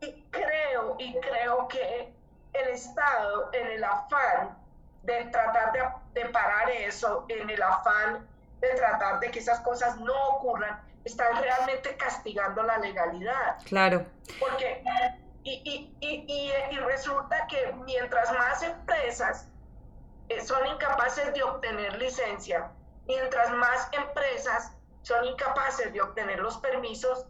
Y 0.00 0.12
creo, 0.30 0.96
y 0.98 1.18
creo 1.20 1.68
que 1.68 2.12
el 2.52 2.68
Estado, 2.68 3.50
en 3.52 3.66
el 3.68 3.84
afán 3.84 4.58
de 5.04 5.24
tratar 5.26 5.72
de, 5.72 5.82
de 6.20 6.28
parar 6.28 6.68
eso, 6.70 7.24
en 7.28 7.48
el 7.48 7.62
afán 7.62 8.26
de 8.60 8.68
tratar 8.74 9.20
de 9.20 9.30
que 9.30 9.38
esas 9.38 9.60
cosas 9.60 9.98
no 9.98 10.14
ocurran, 10.28 10.80
están 11.04 11.40
realmente 11.40 11.96
castigando 11.96 12.62
la 12.62 12.78
legalidad. 12.78 13.58
Claro. 13.64 14.06
Porque 14.38 14.82
y, 15.44 15.50
y, 16.00 16.06
y, 16.06 16.52
y, 16.70 16.76
resulta 16.78 17.46
que 17.48 17.72
mientras 17.84 18.32
más 18.32 18.62
empresas 18.62 19.48
eh, 20.28 20.40
son 20.40 20.66
incapaces 20.66 21.34
de 21.34 21.42
obtener 21.42 21.98
licencia, 21.98 22.70
mientras 23.06 23.50
más 23.50 23.88
empresas 23.92 24.72
son 25.02 25.24
incapaces 25.24 25.92
de 25.92 26.00
obtener 26.00 26.38
los 26.38 26.58
permisos, 26.58 27.26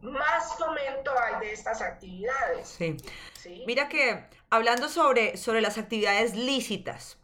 más 0.00 0.56
fomento 0.56 1.10
hay 1.18 1.40
de 1.40 1.52
estas 1.52 1.82
actividades. 1.82 2.68
Sí. 2.68 2.96
¿Sí? 3.34 3.64
Mira 3.66 3.88
que 3.88 4.24
hablando 4.48 4.88
sobre, 4.88 5.36
sobre 5.36 5.60
las 5.60 5.76
actividades 5.76 6.36
lícitas, 6.36 7.18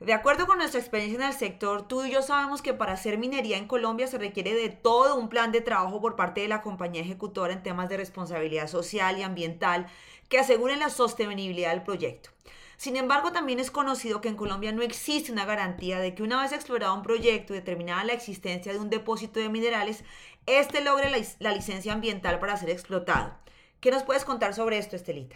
de 0.00 0.12
acuerdo 0.12 0.46
con 0.46 0.58
nuestra 0.58 0.78
experiencia 0.78 1.16
en 1.16 1.32
el 1.32 1.36
sector, 1.36 1.88
tú 1.88 2.04
y 2.04 2.12
yo 2.12 2.22
sabemos 2.22 2.62
que 2.62 2.72
para 2.72 2.92
hacer 2.92 3.18
minería 3.18 3.56
en 3.56 3.66
Colombia 3.66 4.06
se 4.06 4.16
requiere 4.16 4.54
de 4.54 4.68
todo 4.68 5.16
un 5.16 5.28
plan 5.28 5.50
de 5.50 5.60
trabajo 5.60 6.00
por 6.00 6.14
parte 6.14 6.40
de 6.40 6.48
la 6.48 6.62
compañía 6.62 7.02
ejecutora 7.02 7.52
en 7.52 7.64
temas 7.64 7.88
de 7.88 7.96
responsabilidad 7.96 8.68
social 8.68 9.18
y 9.18 9.22
ambiental 9.22 9.88
que 10.28 10.38
aseguren 10.38 10.78
la 10.78 10.90
sostenibilidad 10.90 11.70
del 11.70 11.82
proyecto. 11.82 12.30
Sin 12.76 12.94
embargo, 12.94 13.32
también 13.32 13.58
es 13.58 13.72
conocido 13.72 14.20
que 14.20 14.28
en 14.28 14.36
Colombia 14.36 14.70
no 14.70 14.82
existe 14.82 15.32
una 15.32 15.44
garantía 15.44 15.98
de 15.98 16.14
que 16.14 16.22
una 16.22 16.40
vez 16.40 16.52
explorado 16.52 16.94
un 16.94 17.02
proyecto 17.02 17.52
y 17.52 17.56
determinada 17.56 18.04
la 18.04 18.12
existencia 18.12 18.72
de 18.72 18.78
un 18.78 18.90
depósito 18.90 19.40
de 19.40 19.48
minerales, 19.48 20.04
éste 20.46 20.80
logre 20.80 21.10
la, 21.40 21.52
licencia 21.52 21.92
ambiental 21.92 22.38
para 22.38 22.56
ser 22.56 22.70
explotado. 22.70 23.36
¿Qué 23.80 23.90
nos 23.90 24.04
puedes 24.04 24.24
contar 24.24 24.54
sobre 24.54 24.78
esto, 24.78 24.94
Estelita? 24.94 25.34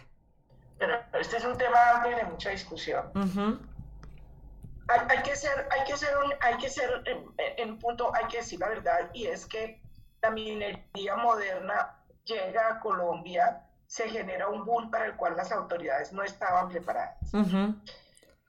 Pero 0.79 0.93
este 1.19 1.35
es 1.35 1.43
un 1.43 1.57
tema 1.57 2.01
de 2.07 2.23
mucha 2.23 2.51
discusión 2.51 3.11
hay, 4.87 5.21
que 5.23 5.35
ser, 5.35 5.67
hay 5.71 5.83
que 5.85 5.97
ser, 5.97 6.13
hay 6.41 6.57
que 6.57 6.69
ser 6.69 7.03
en, 7.57 7.71
un 7.71 7.79
punto, 7.79 8.13
hay 8.13 8.25
que 8.27 8.37
decir 8.37 8.59
la 8.59 8.69
verdad, 8.69 9.09
y 9.13 9.27
es 9.27 9.45
que 9.45 9.81
la 10.21 10.31
minería 10.31 11.15
moderna 11.15 12.03
llega 12.23 12.67
a 12.67 12.79
Colombia, 12.79 13.65
se 13.87 14.09
genera 14.09 14.47
un 14.47 14.65
boom 14.65 14.89
para 14.89 15.05
el 15.05 15.15
cual 15.15 15.35
las 15.35 15.51
autoridades 15.51 16.11
no 16.13 16.23
estaban 16.23 16.69
preparadas. 16.69 17.17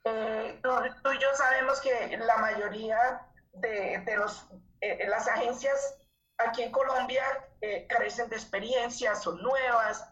Eh, 0.05 0.59
tú, 0.61 1.11
y 1.11 1.19
yo 1.19 1.27
sabemos 1.35 1.81
que 1.81 2.17
la 2.17 2.37
mayoría 2.37 3.21
de, 3.53 4.01
de 4.05 4.17
los, 4.17 4.47
eh, 4.81 5.07
las 5.07 5.27
agencias 5.27 5.97
aquí 6.37 6.63
en 6.63 6.71
Colombia 6.71 7.23
eh, 7.61 7.85
carecen 7.87 8.29
de 8.29 8.35
experiencia, 8.35 9.15
son 9.15 9.41
nuevas, 9.41 10.07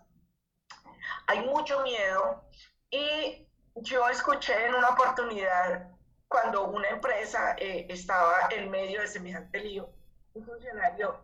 hay 1.27 1.41
mucho 1.45 1.81
miedo 1.81 2.43
y 2.89 3.47
yo 3.75 4.07
escuché 4.09 4.65
en 4.65 4.75
una 4.75 4.89
oportunidad 4.89 5.92
cuando 6.33 6.63
una 6.63 6.89
empresa 6.89 7.55
eh, 7.59 7.85
estaba 7.89 8.49
en 8.49 8.71
medio 8.71 9.01
de 9.01 9.07
semejante 9.07 9.59
lío, 9.59 9.87
un 10.33 10.43
funcionario, 10.43 11.23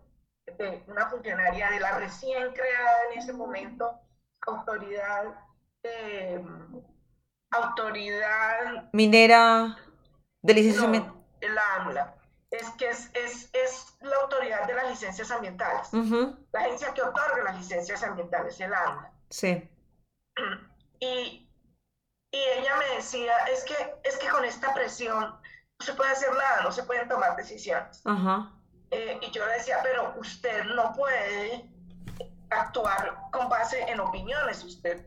una 0.86 1.10
funcionaria 1.10 1.72
de 1.72 1.80
la 1.80 1.98
recién 1.98 2.54
creada 2.54 3.12
en 3.12 3.18
ese 3.18 3.34
momento 3.34 4.00
autoridad, 4.46 5.34
eh, 5.82 6.40
autoridad 7.50 8.88
minera 8.94 9.80
de 10.44 10.54
licencias 10.54 11.12
la 11.42 11.76
AMLA. 11.78 12.16
Es 12.52 12.70
que 12.72 12.90
es, 12.90 13.10
es, 13.16 13.50
es, 13.54 13.98
la 14.02 14.16
autoridad 14.18 14.68
de 14.68 14.76
las 14.76 14.92
licencias 14.92 15.32
ambientales. 15.32 15.90
La 16.52 16.60
agencia 16.60 16.94
que 16.94 17.02
otorga 17.02 17.44
las 17.46 17.58
licencias 17.58 18.04
ambientales, 18.04 18.60
el 18.60 18.74
AMLA. 18.76 19.12
Sí. 19.32 19.68
Y 21.00 21.49
y 22.32 22.38
ella 22.38 22.76
me 22.78 22.96
decía, 22.96 23.36
es 23.52 23.64
que, 23.64 23.74
es 24.04 24.18
que 24.18 24.30
con 24.30 24.46
esta 24.46 24.74
presión 24.74 25.24
no 25.24 25.86
se 25.86 25.94
puede 25.94 26.12
hacer 26.12 26.32
nada, 26.34 26.62
no 26.64 26.72
se 26.72 26.84
pueden 26.84 27.08
tomar 27.08 27.36
decisiones. 27.36 28.02
Eh, 28.92 29.20
y 29.22 29.32
yo 29.32 29.46
le 29.46 29.54
decía, 29.54 29.80
pero 29.84 30.14
usted 30.18 30.64
no 30.66 30.94
puede 30.94 31.70
actuar 32.50 33.18
con 33.32 33.50
base 33.50 33.82
en 33.90 34.00
opiniones, 34.00 34.64
usted 34.64 35.06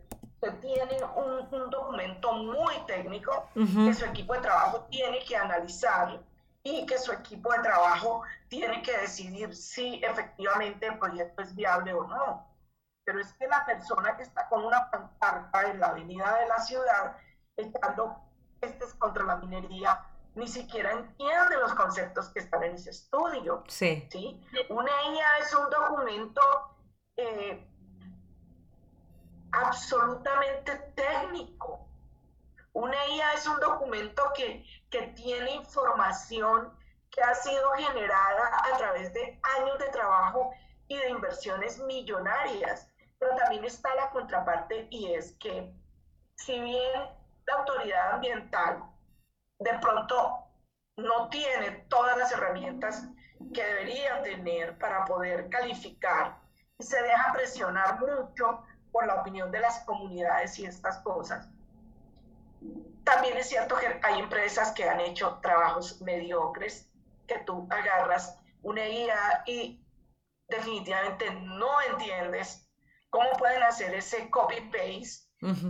tiene 0.61 0.99
un, 1.15 1.71
documento 1.71 2.33
muy 2.33 2.75
técnico 2.87 3.49
que 3.55 3.95
su 3.95 4.05
equipo 4.05 4.35
de 4.35 4.41
trabajo 4.41 4.87
tiene 4.91 5.25
que 5.25 5.37
analizar 5.37 6.21
y 6.65 6.85
que 6.87 6.99
su 6.99 7.13
equipo 7.13 7.53
de 7.53 7.61
trabajo 7.61 8.23
tiene 8.49 8.83
que 8.83 8.97
decidir 8.99 9.55
si 9.55 10.03
efectivamente 10.03 10.87
el 10.87 10.99
proyecto 10.99 11.43
es 11.43 11.55
viable 11.55 11.95
o 11.95 12.07
no. 12.07 12.52
Pero 13.05 13.21
es 13.21 13.33
que 13.35 13.47
la 13.49 13.65
persona 13.67 14.17
que 14.17 14.23
está 14.23 14.49
con 14.49 14.65
una 14.65 14.91
pancarta 14.91 15.71
en 15.71 15.81
la 15.81 15.89
avenida 15.89 16.39
de 16.39 16.47
la 16.47 16.59
ciudad 16.59 17.17
echando 17.57 18.17
pestes 18.61 18.95
contra 18.95 19.25
la 19.25 19.37
minería 19.37 20.07
ni 20.35 20.49
siquiera 20.49 20.93
entiende 20.93 21.57
los 21.59 21.75
conceptos 21.75 22.29
que 22.31 22.41
están 22.41 22.63
en 22.63 22.75
ese 22.75 22.91
estudio. 22.91 23.65
Sí. 23.69 24.09
¿sí? 24.11 24.41
Una 24.71 24.91
EIA 25.03 25.39
es 25.39 25.55
un 25.55 25.69
documento 25.69 26.41
eh, 27.17 27.69
absolutamente 29.53 30.77
técnico. 30.95 31.87
Una 32.73 33.05
EIA 33.05 33.33
es 33.35 33.47
un 33.47 33.61
documento 33.61 34.23
que, 34.35 34.65
que 34.91 35.09
tiene 35.09 35.51
información 35.55 36.73
que 37.11 37.21
ha 37.21 37.35
sido 37.35 37.71
generada 37.73 38.63
a 38.73 38.77
través 38.79 39.13
de 39.13 39.39
años 39.59 39.79
de 39.79 39.89
trabajo 39.91 40.51
y 40.89 40.97
de 40.97 41.11
inversiones 41.11 41.79
millonarias. 41.81 42.89
Pero 43.23 43.37
también 43.37 43.65
está 43.65 43.95
la 43.95 44.11
contraparte 44.11 44.89
y 44.91 45.15
es 45.15 45.37
que 45.39 45.73
si 46.35 46.59
bien 46.61 47.03
la 47.47 47.55
autoridad 47.55 48.15
ambiental 48.15 48.83
de 49.61 49.79
pronto 49.79 50.49
no 50.97 51.29
tiene 51.29 51.87
todas 51.89 52.19
las 52.19 52.33
herramientas 52.33 53.07
que 53.55 53.65
debería 53.65 54.21
tener 54.23 54.77
para 54.77 55.05
poder 55.05 55.49
calificar 55.51 56.37
y 56.77 56.83
se 56.83 57.01
deja 57.01 57.33
presionar 57.33 58.01
mucho 58.01 58.65
por 58.91 59.07
la 59.07 59.21
opinión 59.21 59.53
de 59.53 59.61
las 59.61 59.85
comunidades 59.85 60.59
y 60.59 60.67
estas 60.67 60.99
cosas. 61.03 61.49
También 63.05 63.37
es 63.37 63.49
cierto 63.49 63.77
que 63.77 64.01
hay 64.03 64.19
empresas 64.19 64.73
que 64.73 64.89
han 64.89 64.99
hecho 64.99 65.39
trabajos 65.41 66.03
mediocres, 66.03 66.91
que 67.29 67.39
tú 67.39 67.69
agarras 67.71 68.37
una 68.63 68.83
guía 68.83 69.45
y 69.47 69.81
definitivamente 70.49 71.31
no 71.31 71.81
entiendes 71.83 72.69
cómo 73.13 73.31
pueden 73.39 73.63
hacer 73.63 73.95
ese 73.95 74.29
copy-paste. 74.31 75.29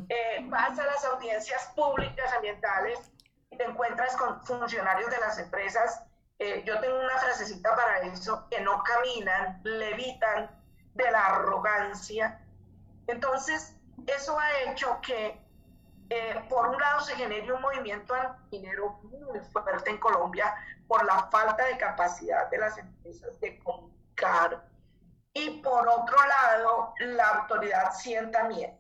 Eh, 0.08 0.46
vas 0.48 0.78
a 0.78 0.86
las 0.86 1.04
audiencias 1.04 1.72
públicas 1.74 2.32
ambientales 2.34 3.10
y 3.50 3.56
te 3.56 3.64
encuentras 3.64 4.16
con 4.16 4.40
funcionarios 4.44 5.10
de 5.10 5.18
las 5.18 5.38
empresas. 5.38 6.04
Eh, 6.38 6.62
yo 6.64 6.78
tengo 6.80 6.98
una 6.98 7.18
frasecita 7.18 7.74
para 7.74 8.00
eso, 8.00 8.46
que 8.48 8.60
no 8.60 8.82
caminan, 8.82 9.60
levitan 9.64 10.50
de 10.94 11.10
la 11.10 11.26
arrogancia. 11.26 12.40
Entonces, 13.08 13.76
eso 14.06 14.38
ha 14.38 14.70
hecho 14.70 15.00
que, 15.00 15.40
eh, 16.10 16.46
por 16.48 16.68
un 16.68 16.78
lado, 16.78 17.00
se 17.00 17.16
genere 17.16 17.52
un 17.52 17.60
movimiento 17.60 18.14
minero 18.52 19.00
muy 19.02 19.40
fuerte 19.40 19.90
en 19.90 19.98
Colombia 19.98 20.54
por 20.86 21.04
la 21.04 21.28
falta 21.30 21.64
de 21.64 21.76
capacidad 21.76 22.48
de 22.50 22.58
las 22.58 22.78
empresas 22.78 23.40
de 23.40 23.58
comunicar. 23.58 24.71
Y 25.34 25.60
por 25.62 25.88
otro 25.88 26.16
lado, 26.26 26.94
la 26.98 27.28
autoridad 27.28 27.92
sienta 27.92 28.44
miedo. 28.44 28.78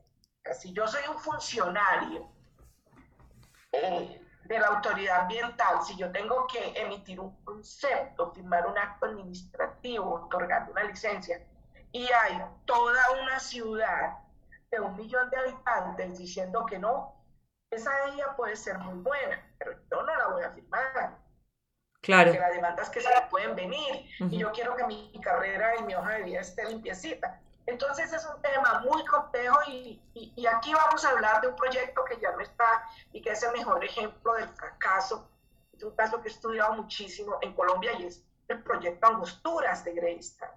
Si 0.54 0.72
yo 0.72 0.86
soy 0.86 1.02
un 1.08 1.18
funcionario, 1.18 2.30
eh, 3.72 4.22
de 4.44 4.58
la 4.58 4.66
autoridad 4.66 5.20
ambiental, 5.22 5.82
si 5.82 5.96
yo 5.96 6.10
tengo 6.10 6.46
que 6.46 6.72
emitir 6.76 7.20
un 7.20 7.34
concepto, 7.44 8.32
firmar 8.32 8.66
un 8.66 8.76
acto 8.76 9.06
administrativo, 9.06 10.14
otorgando 10.14 10.72
una 10.72 10.84
licencia, 10.84 11.40
y 11.92 12.06
hay 12.10 12.42
toda 12.64 13.02
una 13.22 13.38
ciudad 13.38 14.18
de 14.70 14.80
un 14.80 14.96
millón 14.96 15.30
de 15.30 15.36
habitantes 15.36 16.18
diciendo 16.18 16.66
que 16.66 16.78
no, 16.78 17.14
esa 17.70 17.90
ella 18.08 18.34
puede 18.36 18.56
ser 18.56 18.78
muy 18.78 18.98
buena, 18.98 19.42
pero 19.58 19.72
yo 19.90 20.02
no 20.02 20.16
la 20.16 20.26
voy 20.28 20.42
a 20.42 20.50
firmar. 20.50 21.18
Claro. 22.02 22.32
Porque 22.32 22.40
las 22.40 22.54
demandas 22.54 22.90
que 22.90 23.00
se 23.00 23.08
pueden 23.30 23.54
venir, 23.54 24.06
y 24.18 24.38
yo 24.38 24.50
quiero 24.50 24.74
que 24.76 24.84
mi 24.86 25.12
carrera 25.22 25.76
y 25.78 25.84
mi 25.84 25.94
hoja 25.94 26.14
de 26.14 26.24
vida 26.24 26.40
esté 26.40 26.68
limpiecita. 26.68 27.40
Entonces 27.66 28.12
es 28.12 28.26
un 28.26 28.42
tema 28.42 28.80
muy 28.80 29.04
complejo 29.04 29.56
y, 29.68 30.02
y, 30.14 30.46
aquí 30.46 30.74
vamos 30.74 31.04
a 31.04 31.10
hablar 31.10 31.40
de 31.40 31.48
un 31.48 31.54
proyecto 31.54 32.04
que 32.04 32.18
ya 32.20 32.32
no 32.32 32.40
está 32.40 32.84
y 33.12 33.22
que 33.22 33.30
es 33.30 33.42
el 33.44 33.52
mejor 33.52 33.84
ejemplo 33.84 34.34
del 34.34 34.48
fracaso. 34.48 35.30
Es 35.72 35.82
un 35.84 35.94
caso 35.94 36.20
que 36.20 36.28
he 36.28 36.32
estudiado 36.32 36.74
muchísimo 36.74 37.38
en 37.40 37.54
Colombia 37.54 37.92
y 38.00 38.06
es 38.06 38.24
el 38.48 38.62
proyecto 38.64 39.06
Angosturas 39.06 39.84
de 39.84 39.92
Greystone. 39.92 40.52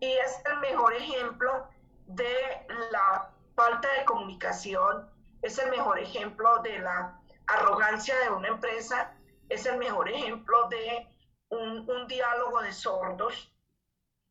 Y 0.00 0.10
es 0.10 0.42
el 0.46 0.58
mejor 0.58 0.94
ejemplo 0.94 1.68
de 2.06 2.66
la 2.90 3.30
falta 3.54 3.88
de 3.98 4.04
comunicación, 4.04 5.08
es 5.42 5.58
el 5.58 5.70
mejor 5.70 5.98
ejemplo 6.00 6.58
de 6.62 6.78
la 6.80 7.20
arrogancia 7.46 8.18
de 8.18 8.30
una 8.30 8.48
empresa, 8.48 9.12
es 9.48 9.66
el 9.66 9.78
mejor 9.78 10.08
ejemplo 10.08 10.68
de 10.68 11.06
un, 11.50 11.88
un 11.88 12.06
diálogo 12.06 12.60
de 12.62 12.72
sordos 12.72 13.52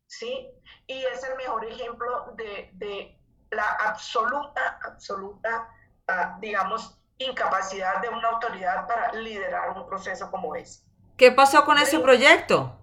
¿sí? 0.07 0.49
Y 0.87 1.03
es 1.03 1.23
el 1.23 1.35
mejor 1.37 1.65
ejemplo 1.65 2.33
de, 2.35 3.13
la 3.51 3.69
absoluta, 3.85 4.79
absoluta, 4.83 5.69
ah, 6.07 6.37
digamos, 6.41 6.99
incapacidad 7.17 8.01
de 8.01 8.09
una 8.09 8.29
autoridad 8.29 8.87
para 8.87 9.13
liderar 9.13 9.71
un 9.71 9.87
proceso 9.87 10.29
como 10.29 10.55
ese. 10.55 10.83
¿Qué 11.15 11.31
pasó 11.31 11.63
con 11.63 11.77
ese 11.77 11.99
proyecto? 11.99 12.77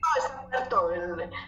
No, 0.00 0.24
está 0.24 0.42
muerto. 0.42 0.90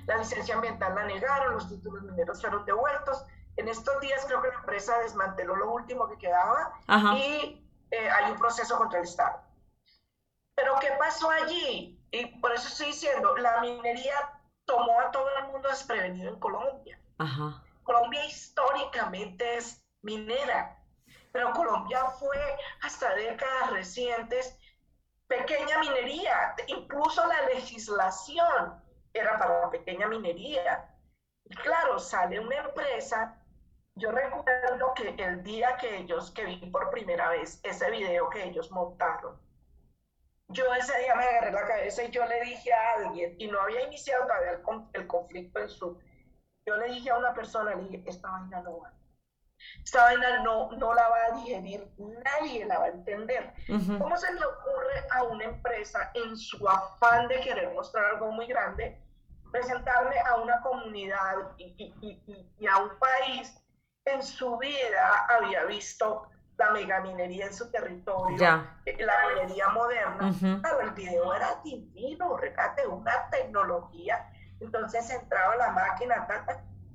la 0.07 0.17
licencia 0.17 0.55
ambiental 0.55 0.95
la 0.95 1.05
negaron, 1.05 1.55
los 1.55 1.69
títulos 1.69 2.03
mineros 2.03 2.41
fueron 2.41 2.65
devueltos. 2.65 3.25
En 3.57 3.69
estos 3.69 4.01
días 4.01 4.25
creo 4.27 4.43
que 4.43 4.49
la 4.49 4.55
empresa 4.55 4.99
desmanteló 4.99 5.57
lo 5.57 5.73
último 5.73 6.09
que 6.09 6.19
quedaba 6.19 6.73
y 7.15 7.62
eh, 7.91 8.11
hay 8.11 8.33
un 8.33 8.39
proceso 8.39 8.77
contra 8.77 8.99
el 8.99 9.05
Estado. 9.05 9.46
Pero 10.57 10.75
¿qué 10.81 10.90
pasó 10.99 11.31
allí? 11.31 12.01
Y 12.11 12.27
por 12.40 12.53
eso 12.53 12.69
estoy 12.69 12.87
diciendo, 12.87 13.37
la 13.37 13.61
minería 13.61 14.40
tomó 14.64 15.01
a 15.01 15.11
todo 15.11 15.29
el 15.38 15.53
mundo 15.53 15.69
desprevenido 15.69 16.31
en 16.31 16.40
Colombia. 16.40 16.99
Colombia 17.85 18.25
históricamente 18.25 19.57
es 19.59 19.85
minera, 20.03 20.77
pero 21.33 21.53
Colombia 21.53 22.05
fue 22.19 22.38
hasta 22.83 23.14
décadas 23.14 23.71
recientes 23.71 24.59
pequeña 25.29 25.79
minería, 25.81 26.55
incluso 26.66 27.25
la 27.27 27.42
legislación 27.55 28.83
era 29.12 29.38
para 29.38 29.61
la 29.61 29.71
pequeña 29.71 30.09
minería. 30.09 30.90
Y 31.45 31.55
claro, 31.57 31.99
sale 31.99 32.40
una 32.40 32.57
empresa, 32.57 33.40
yo 33.95 34.11
recuerdo 34.11 34.95
que 34.95 35.14
el 35.23 35.42
día 35.42 35.77
que 35.77 35.99
ellos, 35.99 36.31
que 36.31 36.45
vi 36.45 36.66
por 36.71 36.90
primera 36.90 37.31
vez 37.31 37.61
ese 37.62 37.90
video 37.90 38.29
que 38.31 38.45
ellos 38.45 38.71
montaron, 38.71 39.40
yo 40.49 40.73
ese 40.75 40.99
día 41.01 41.15
me 41.15 41.25
agarré 41.25 41.53
la 41.53 41.67
cabeza 41.67 42.05
y 42.05 42.11
yo 42.11 42.25
le 42.27 42.41
dije 42.43 42.73
a 42.73 42.95
alguien, 42.95 43.35
y 43.39 43.49
no 43.49 43.61
había 43.61 43.87
iniciado 43.87 44.27
todavía 44.27 44.53
el, 44.53 44.63
el 44.93 45.07
conflicto 45.07 45.61
en 45.61 45.69
su, 45.69 46.01
yo 46.67 46.77
le 46.77 46.87
dije 46.93 47.11
a 47.11 47.19
una 47.19 47.35
persona, 47.35 47.75
le 47.75 47.83
dije, 47.85 48.05
esta 48.07 48.31
vaina 48.31 48.61
no 48.63 48.81
va. 48.81 48.93
Esta 49.83 50.03
vaina 50.03 50.43
no, 50.43 50.71
no 50.73 50.95
la 50.95 51.09
va 51.09 51.25
a 51.25 51.37
digerir, 51.39 51.89
nadie 51.99 52.65
la 52.67 52.79
va 52.79 52.85
a 52.87 52.89
entender. 52.89 53.55
¿Cómo 53.99 54.17
se 54.17 54.33
le 54.33 54.45
ocurre 54.45 55.07
a 55.11 55.23
una 55.25 55.45
empresa 55.45 56.11
en 56.15 56.37
su 56.37 56.69
afán 56.69 57.27
de 57.29 57.41
querer 57.41 57.73
mostrar 57.73 58.05
algo 58.05 58.31
muy 58.33 58.47
grande, 58.47 59.03
presentarle 59.51 60.19
a 60.21 60.37
una 60.37 60.61
comunidad 60.61 61.53
y, 61.57 61.75
y, 61.79 62.21
y, 62.27 62.55
y 62.59 62.67
a 62.67 62.77
un 62.79 62.99
país 62.99 63.59
en 64.05 64.23
su 64.23 64.57
vida 64.59 65.27
había 65.29 65.65
visto 65.65 66.29
la 66.59 66.71
megaminería 66.71 67.47
en 67.47 67.55
su 67.55 67.71
territorio, 67.71 68.64
eh, 68.85 68.97
la 68.99 69.14
minería 69.29 69.69
moderna. 69.69 70.33
Pero 70.40 70.81
el 70.81 70.90
video 70.92 71.35
era 71.35 71.61
divino, 71.62 72.37
regate, 72.37 72.87
una 72.87 73.29
tecnología. 73.31 74.31
Entonces 74.61 75.11
entraba 75.11 75.57
la 75.57 75.71
máquina, 75.73 76.27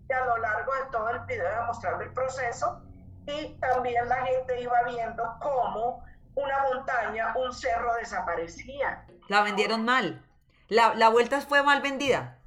y 0.09 0.13
a 0.13 0.25
lo 0.25 0.37
largo 0.37 0.73
de 0.73 0.91
todo 0.91 1.09
el 1.09 1.19
video 1.21 1.65
mostrando 1.67 2.03
el 2.03 2.11
proceso 2.11 2.81
y 3.27 3.53
también 3.59 4.09
la 4.09 4.25
gente 4.25 4.61
iba 4.61 4.81
viendo 4.83 5.23
cómo 5.39 6.03
una 6.35 6.63
montaña, 6.73 7.33
un 7.35 7.53
cerro 7.53 7.93
desaparecía. 7.95 9.05
La 9.27 9.41
vendieron 9.41 9.85
mal. 9.85 10.25
La, 10.69 10.95
la 10.95 11.09
vuelta 11.09 11.39
fue 11.41 11.61
mal 11.61 11.81
vendida. 11.81 12.37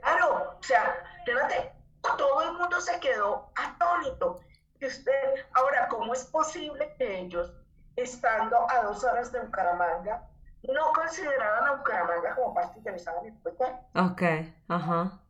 Claro, 0.00 0.56
o 0.58 0.62
sea, 0.62 0.96
fíjate, 1.26 1.72
todo 2.00 2.42
el 2.42 2.52
mundo 2.54 2.80
se 2.80 2.98
quedó 3.00 3.50
atónito 3.56 4.40
usted, 4.86 5.46
ahora, 5.52 5.88
¿cómo 5.88 6.12
es 6.12 6.24
posible 6.24 6.94
que 6.98 7.20
ellos, 7.20 7.52
estando 7.96 8.70
a 8.70 8.82
dos 8.82 9.04
horas 9.04 9.32
de 9.32 9.40
Bucaramanga, 9.40 10.26
no 10.62 10.92
consideraran 10.92 11.66
a 11.66 11.72
Bucaramanga 11.76 12.34
como 12.34 12.54
parte 12.54 12.78
interesada 12.78 13.20
en 13.20 13.26
el 13.26 13.34
proyecto? 13.34 13.66
Ok, 13.94 14.22
ajá. 14.68 15.20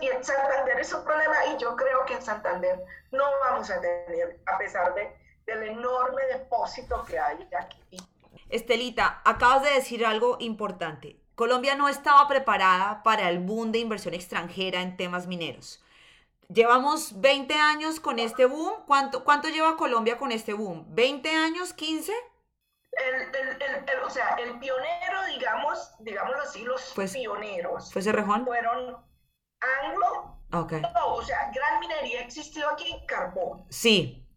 Y, 0.00 0.06
en 0.06 0.24
Santander 0.24 0.80
es 0.80 0.92
un 0.94 1.04
problema 1.04 1.34
y 1.46 1.58
yo 1.58 1.76
creo 1.76 2.04
que 2.06 2.14
en 2.14 2.22
Santander 2.22 2.84
no 3.10 3.24
vamos 3.42 3.70
a 3.70 3.80
tener, 3.80 4.40
a 4.46 4.56
pesar 4.56 4.94
de, 4.94 5.14
del 5.46 5.62
enorme 5.64 6.22
depósito 6.32 7.04
que 7.04 7.18
hay 7.18 7.48
aquí. 7.58 7.98
Estelita, 8.48 9.20
acabas 9.24 9.62
de 9.62 9.70
decir 9.70 10.06
algo 10.06 10.36
importante. 10.40 11.18
Colombia 11.34 11.74
no 11.74 11.88
estaba 11.88 12.28
preparada 12.28 13.02
para 13.02 13.28
el 13.28 13.40
boom 13.40 13.72
de 13.72 13.78
inversión 13.78 14.14
extranjera 14.14 14.80
en 14.80 14.96
temas 14.96 15.26
mineros 15.26 15.81
Llevamos 16.52 17.20
20 17.20 17.54
años 17.54 18.00
con 18.00 18.18
este 18.18 18.44
boom. 18.44 18.84
¿Cuánto, 18.86 19.24
¿Cuánto 19.24 19.48
lleva 19.48 19.76
Colombia 19.76 20.18
con 20.18 20.32
este 20.32 20.52
boom? 20.52 20.86
¿20 20.94 21.26
años? 21.34 21.74
¿15? 21.76 22.12
El, 22.92 24.02
o 24.04 24.10
sea, 24.10 24.36
el 24.38 24.58
pionero, 24.58 25.24
digamos, 25.28 25.94
digámoslo 26.00 26.42
así, 26.42 26.62
los 26.62 26.92
pioneros. 27.12 27.90
¿Fue 27.92 28.02
Cerrejón? 28.02 28.44
Fueron 28.44 28.96
Anglo. 29.80 30.38
Okay. 30.52 30.82
No, 30.82 31.14
o 31.14 31.22
sea, 31.22 31.50
gran 31.54 31.80
minería 31.80 32.20
existió 32.20 32.68
aquí 32.68 32.92
en 32.92 33.06
carbón. 33.06 33.64
Sí. 33.70 34.28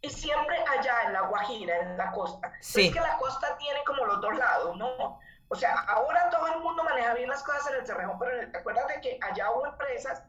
Y 0.00 0.08
siempre 0.08 0.56
allá 0.78 1.02
en 1.06 1.12
la 1.12 1.22
Guajira, 1.22 1.76
en 1.80 1.98
la 1.98 2.12
costa. 2.12 2.50
Sí. 2.60 2.86
Es 2.86 2.94
que 2.94 3.00
la 3.00 3.18
costa 3.18 3.58
tiene 3.58 3.80
como 3.84 4.06
los 4.06 4.20
dos 4.22 4.34
lados, 4.38 4.76
¿no? 4.78 5.20
O 5.48 5.54
sea, 5.54 5.78
ahora 5.80 6.30
todo 6.30 6.46
el 6.46 6.60
mundo 6.60 6.82
maneja 6.84 7.12
bien 7.14 7.28
las 7.28 7.42
cosas 7.42 7.68
en 7.70 7.80
el 7.80 7.86
Cerrejón, 7.86 8.18
pero 8.18 8.58
acuérdate 8.58 9.00
que 9.02 9.18
allá 9.20 9.50
hubo 9.50 9.66
empresas 9.66 10.22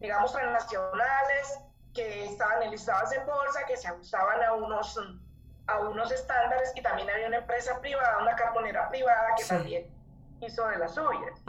digamos, 0.00 0.32
transnacionales 0.32 1.60
que 1.94 2.26
estaban 2.26 2.62
enlistadas 2.62 3.12
en 3.12 3.24
bolsa, 3.26 3.64
que 3.66 3.76
se 3.76 3.88
ajustaban 3.88 4.42
a 4.42 4.52
unos, 4.52 5.00
a 5.66 5.78
unos 5.80 6.12
estándares 6.12 6.72
y 6.74 6.82
también 6.82 7.08
había 7.08 7.28
una 7.28 7.38
empresa 7.38 7.80
privada, 7.80 8.18
una 8.20 8.36
carbonera 8.36 8.88
privada 8.90 9.34
que 9.36 9.44
también 9.44 9.86
hizo 10.40 10.66
de 10.68 10.78
las 10.78 10.94
suyas. 10.94 11.40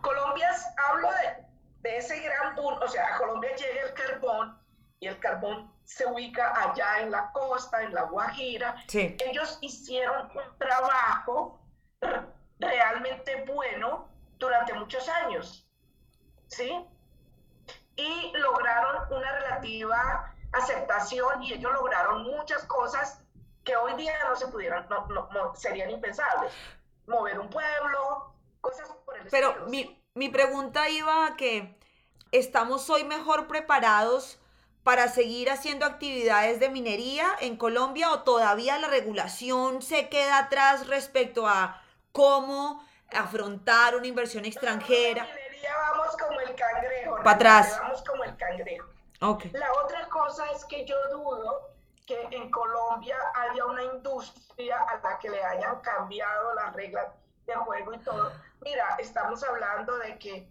Colombia, 0.00 0.50
hablo 0.88 1.10
de, 1.10 1.88
de, 1.88 1.96
ese 1.96 2.20
gran 2.20 2.54
punto, 2.54 2.84
o 2.84 2.88
sea, 2.88 3.14
a 3.14 3.18
Colombia 3.18 3.50
llega 3.56 3.88
el 3.88 3.94
carbón 3.94 4.58
y 5.00 5.08
el 5.08 5.18
carbón 5.18 5.72
se 5.84 6.06
ubica 6.06 6.52
allá 6.54 7.00
en 7.00 7.10
la 7.10 7.32
costa, 7.32 7.82
en 7.82 7.94
la 7.94 8.02
Guajira. 8.02 8.76
Ellos 8.92 9.58
hicieron 9.60 10.30
un 10.30 10.58
trabajo 10.58 11.60
realmente 12.60 13.44
bueno 13.44 14.08
durante 14.38 14.74
muchos 14.74 15.08
años, 15.08 15.68
¿sí? 16.46 16.72
Y 17.96 18.32
lograron 18.34 19.12
una 19.12 19.32
relativa 19.32 20.34
aceptación 20.52 21.42
y 21.42 21.52
ellos 21.52 21.72
lograron 21.72 22.22
muchas 22.22 22.64
cosas 22.64 23.20
que 23.64 23.76
hoy 23.76 23.94
día 23.96 24.14
no 24.28 24.36
se 24.36 24.46
pudieran, 24.48 24.86
no, 24.88 25.06
no, 25.06 25.54
serían 25.54 25.90
impensables. 25.90 26.52
Mover 27.06 27.38
un 27.38 27.50
pueblo, 27.50 28.34
cosas 28.60 28.88
por 29.04 29.18
el 29.18 29.26
Pero 29.28 29.66
mi, 29.66 30.02
mi 30.14 30.28
pregunta 30.28 30.88
iba 30.88 31.26
a 31.26 31.36
que 31.36 31.78
estamos 32.32 32.88
hoy 32.88 33.04
mejor 33.04 33.46
preparados 33.46 34.38
para 34.82 35.08
seguir 35.08 35.50
haciendo 35.50 35.84
actividades 35.84 36.60
de 36.60 36.70
minería 36.70 37.28
en 37.40 37.56
Colombia 37.56 38.10
o 38.10 38.22
todavía 38.22 38.78
la 38.78 38.88
regulación 38.88 39.82
se 39.82 40.08
queda 40.08 40.38
atrás 40.38 40.86
respecto 40.86 41.46
a 41.46 41.82
cómo 42.12 42.87
afrontar 43.12 43.96
una 43.96 44.06
inversión 44.06 44.44
extranjera. 44.44 45.26
vamos 45.90 46.16
como 46.16 46.40
el 46.40 46.54
cangrejo. 46.54 47.16
Para 47.16 47.30
atrás. 47.32 47.78
Vamos 47.80 48.02
como 48.02 48.24
el 48.24 48.36
cangrejo. 48.36 48.88
Okay. 49.20 49.50
La 49.52 49.72
otra 49.84 50.08
cosa 50.08 50.44
es 50.52 50.64
que 50.66 50.84
yo 50.84 50.96
dudo 51.10 51.72
que 52.06 52.28
en 52.30 52.50
Colombia 52.50 53.16
haya 53.34 53.66
una 53.66 53.82
industria 53.82 54.78
a 54.78 54.98
la 55.02 55.18
que 55.18 55.28
le 55.28 55.42
hayan 55.44 55.80
cambiado 55.80 56.54
las 56.54 56.72
reglas 56.74 57.06
de 57.46 57.54
juego 57.54 57.94
y 57.94 57.98
todo. 57.98 58.32
Mira, 58.60 58.96
estamos 58.98 59.42
hablando 59.42 59.98
de 59.98 60.18
que 60.18 60.48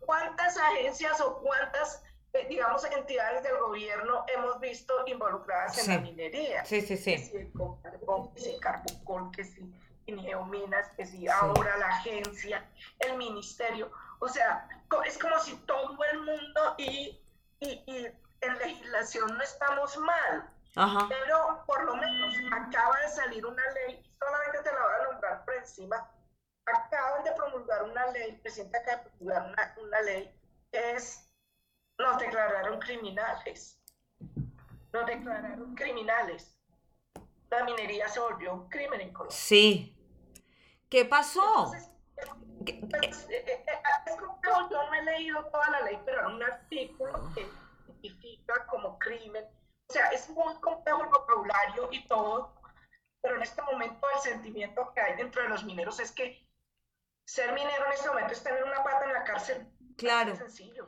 cuántas 0.00 0.56
agencias 0.56 1.20
o 1.20 1.38
cuántas, 1.38 2.02
eh, 2.32 2.46
digamos, 2.48 2.84
entidades 2.84 3.42
del 3.42 3.58
gobierno 3.58 4.24
hemos 4.34 4.60
visto 4.60 4.94
involucradas 5.06 5.78
en 5.78 5.94
la 5.94 6.00
minería. 6.00 6.64
Sí, 6.64 6.80
sí, 6.80 6.96
sí. 6.96 7.12
Que 7.12 7.18
si 7.18 7.36
el 7.36 7.52
carbón, 7.82 8.32
que 8.32 8.40
si 8.40 8.50
el 8.50 8.60
carbón, 8.60 9.32
que 9.32 9.44
si 9.44 9.72
Geominas, 10.16 10.88
que 10.96 11.04
si 11.04 11.28
ahora 11.28 11.76
la 11.76 11.88
agencia, 11.88 12.64
el 13.00 13.16
ministerio, 13.16 13.90
o 14.20 14.28
sea, 14.28 14.68
es 15.04 15.18
como 15.18 15.38
si 15.40 15.56
todo 15.66 15.98
el 16.12 16.20
mundo 16.20 16.74
y, 16.78 17.20
y, 17.60 17.68
y 17.86 18.06
en 18.40 18.58
legislación 18.58 19.36
no 19.36 19.42
estamos 19.42 19.96
mal, 19.98 20.50
pero 21.08 21.64
por 21.66 21.84
lo 21.84 21.96
menos 21.96 22.34
acaba 22.52 23.00
de 23.00 23.08
salir 23.08 23.44
una 23.44 23.62
ley, 23.72 24.02
solamente 24.18 24.62
te 24.62 24.72
la 24.72 24.80
voy 24.80 24.92
a 25.00 25.12
nombrar 25.12 25.44
por 25.44 25.54
encima, 25.54 26.10
acaban 26.66 27.24
de 27.24 27.32
promulgar 27.32 27.82
una 27.84 28.06
ley, 28.12 28.30
el 28.30 28.40
presidente 28.40 28.78
acaba 28.78 29.02
de 29.02 29.10
promulgar 29.10 29.42
una, 29.48 29.74
una 29.82 30.00
ley, 30.02 30.32
es, 30.72 31.32
nos 31.98 32.18
declararon 32.18 32.78
criminales, 32.78 33.80
nos 34.92 35.06
declararon 35.06 35.74
criminales. 35.74 36.54
La 37.50 37.64
minería 37.64 38.08
se 38.08 38.20
volvió 38.20 38.52
un 38.52 38.68
crimen 38.68 39.00
en 39.00 39.12
Colombia. 39.12 39.36
Sí, 39.36 39.97
¿Qué 40.88 41.04
pasó? 41.04 41.70
Pues, 41.70 43.26
eh, 43.30 43.44
eh, 43.46 43.64
eh, 43.66 43.66
es 44.06 44.16
como 44.16 44.38
yo 44.70 44.86
no 44.86 44.94
he 44.94 45.02
leído 45.02 45.44
toda 45.46 45.70
la 45.70 45.80
ley, 45.82 45.98
pero 46.04 46.20
era 46.20 46.28
un 46.28 46.42
artículo 46.42 47.30
que 47.34 47.46
identifica 47.86 48.66
como 48.66 48.98
crimen. 48.98 49.44
O 49.88 49.92
sea, 49.92 50.08
es 50.08 50.28
muy 50.30 50.54
complejo 50.60 51.02
el 51.02 51.08
vocabulario 51.08 51.88
y 51.92 52.06
todo, 52.06 52.54
pero 53.20 53.36
en 53.36 53.42
este 53.42 53.62
momento 53.62 54.06
el 54.14 54.20
sentimiento 54.20 54.92
que 54.94 55.00
hay 55.00 55.16
dentro 55.16 55.42
de 55.42 55.48
los 55.48 55.64
mineros 55.64 56.00
es 56.00 56.12
que 56.12 56.46
ser 57.26 57.52
minero 57.52 57.86
en 57.86 57.92
este 57.92 58.08
momento 58.08 58.32
es 58.32 58.42
tener 58.42 58.64
una 58.64 58.82
pata 58.82 59.04
en 59.04 59.12
la 59.12 59.24
cárcel. 59.24 59.66
Claro. 59.96 60.34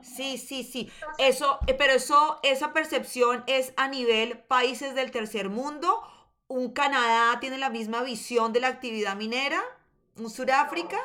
Sí, 0.02 0.38
sí, 0.38 0.62
sí. 0.62 0.90
Eso, 1.18 1.58
pero 1.78 1.92
eso, 1.92 2.38
esa 2.42 2.72
percepción 2.72 3.42
es 3.46 3.74
a 3.76 3.88
nivel 3.88 4.38
países 4.44 4.94
del 4.94 5.10
tercer 5.10 5.48
mundo. 5.48 6.02
¿Un 6.46 6.72
Canadá 6.72 7.40
tiene 7.40 7.58
la 7.58 7.70
misma 7.70 8.02
visión 8.02 8.52
de 8.52 8.60
la 8.60 8.68
actividad 8.68 9.16
minera? 9.16 9.60
¿Un 10.20 10.28
Sudáfrica? 10.28 10.98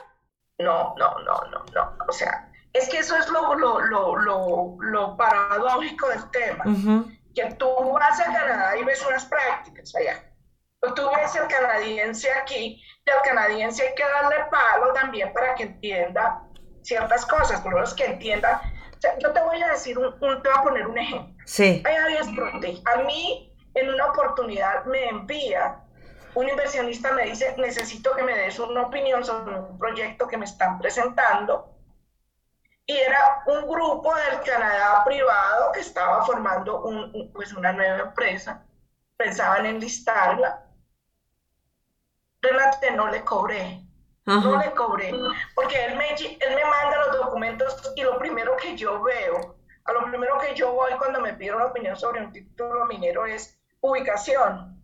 No, 0.59 0.93
no, 0.97 1.15
no, 1.19 1.39
no, 1.49 1.65
no. 1.73 1.97
O 2.07 2.11
sea, 2.11 2.51
es 2.73 2.89
que 2.89 2.99
eso 2.99 3.15
es 3.15 3.29
lo, 3.29 3.55
lo, 3.55 3.79
lo, 3.79 4.15
lo, 4.17 4.75
lo 4.79 5.15
paradójico 5.15 6.09
del 6.09 6.29
tema. 6.31 6.65
Que 7.33 7.45
tú 7.55 7.93
vas 7.93 8.19
a 8.19 8.25
Canadá 8.25 8.77
y 8.77 8.83
ves 8.83 9.05
unas 9.05 9.25
prácticas 9.25 9.95
allá. 9.95 10.21
Pues 10.81 10.93
tú 10.95 11.09
ves 11.15 11.33
el 11.35 11.47
canadiense 11.47 12.29
aquí 12.33 12.81
y 13.05 13.09
al 13.09 13.21
canadiense 13.21 13.87
hay 13.87 13.95
que 13.95 14.03
darle 14.03 14.35
palo 14.51 14.91
también 14.93 15.31
para 15.31 15.55
que 15.55 15.63
entienda 15.63 16.41
ciertas 16.81 17.25
cosas, 17.25 17.61
por 17.61 17.71
lo 17.71 17.77
menos 17.77 17.93
que 17.93 18.05
entienda. 18.05 18.61
O 18.97 18.99
sea, 18.99 19.17
yo 19.19 19.31
te 19.31 19.41
voy 19.41 19.61
a 19.63 19.69
decir, 19.69 19.97
un, 19.97 20.11
te 20.19 20.25
voy 20.25 20.57
a 20.57 20.61
poner 20.61 20.87
un 20.87 20.97
ejemplo. 20.97 21.33
Sí. 21.45 21.81
A 21.85 22.97
mí, 23.03 23.55
en 23.73 23.93
una 23.93 24.07
oportunidad, 24.07 24.83
me 24.85 25.07
envía 25.07 25.84
un 26.35 26.49
inversionista 26.49 27.13
me 27.13 27.23
dice, 27.23 27.55
necesito 27.57 28.13
que 28.13 28.23
me 28.23 28.35
des 28.35 28.59
una 28.59 28.83
opinión 28.83 29.23
sobre 29.23 29.57
un 29.57 29.77
proyecto 29.77 30.27
que 30.27 30.37
me 30.37 30.45
están 30.45 30.77
presentando. 30.77 31.71
Y 32.85 32.95
era 32.95 33.43
un 33.47 33.67
grupo 33.67 34.13
del 34.13 34.41
Canadá 34.41 35.03
privado 35.05 35.71
que 35.71 35.79
estaba 35.79 36.23
formando 36.25 36.83
un, 36.83 37.31
pues 37.33 37.53
una 37.53 37.71
nueva 37.71 37.99
empresa. 37.99 38.63
Pensaban 39.17 39.65
en 39.65 39.79
listarla. 39.79 40.67
Renate, 42.41 42.91
no 42.91 43.07
le 43.07 43.23
cobré. 43.23 43.81
No 44.25 44.57
le 44.57 44.71
cobré. 44.73 45.13
Porque 45.55 45.85
él 45.85 45.95
me, 45.95 46.09
él 46.13 46.55
me 46.55 46.65
manda 46.65 47.05
los 47.07 47.17
documentos 47.17 47.93
y 47.95 48.03
lo 48.03 48.19
primero 48.19 48.55
que 48.57 48.75
yo 48.75 49.01
veo, 49.01 49.55
a 49.85 49.91
lo 49.93 50.05
primero 50.05 50.37
que 50.39 50.53
yo 50.53 50.73
voy 50.73 50.91
cuando 50.97 51.21
me 51.21 51.33
piden 51.33 51.55
una 51.55 51.67
opinión 51.67 51.95
sobre 51.95 52.21
un 52.21 52.31
título 52.31 52.85
minero 52.85 53.25
es 53.25 53.57
ubicación 53.81 54.75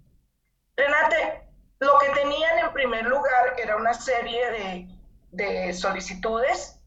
Renate, 0.82 1.48
lo 1.80 2.00
que 2.00 2.10
tenían 2.10 2.58
en 2.58 2.74
primer 2.74 3.06
lugar 3.06 3.54
era 3.58 3.76
una 3.76 3.94
serie 3.94 4.88
de, 5.32 5.74
solicitudes 5.74 6.80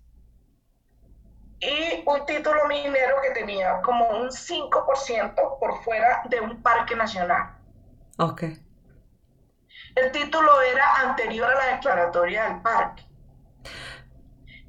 y 1.61 2.03
un 2.05 2.27
título 2.27 2.67
minero 2.67 3.17
que 3.23 3.31
tenía 3.31 3.81
como 3.83 4.09
un 4.09 4.29
5% 4.29 5.59
por 5.61 5.83
fuera 5.85 6.23
de 6.29 6.41
un 6.41 6.61
parque 6.61 6.97
nacional. 6.97 7.57
Ok. 8.19 8.43
El 9.95 10.11
título 10.11 10.61
era 10.63 10.97
anterior 10.97 11.49
a 11.49 11.55
la 11.55 11.77
declaratoria 11.77 12.49
del 12.49 12.63
parque. 12.63 13.05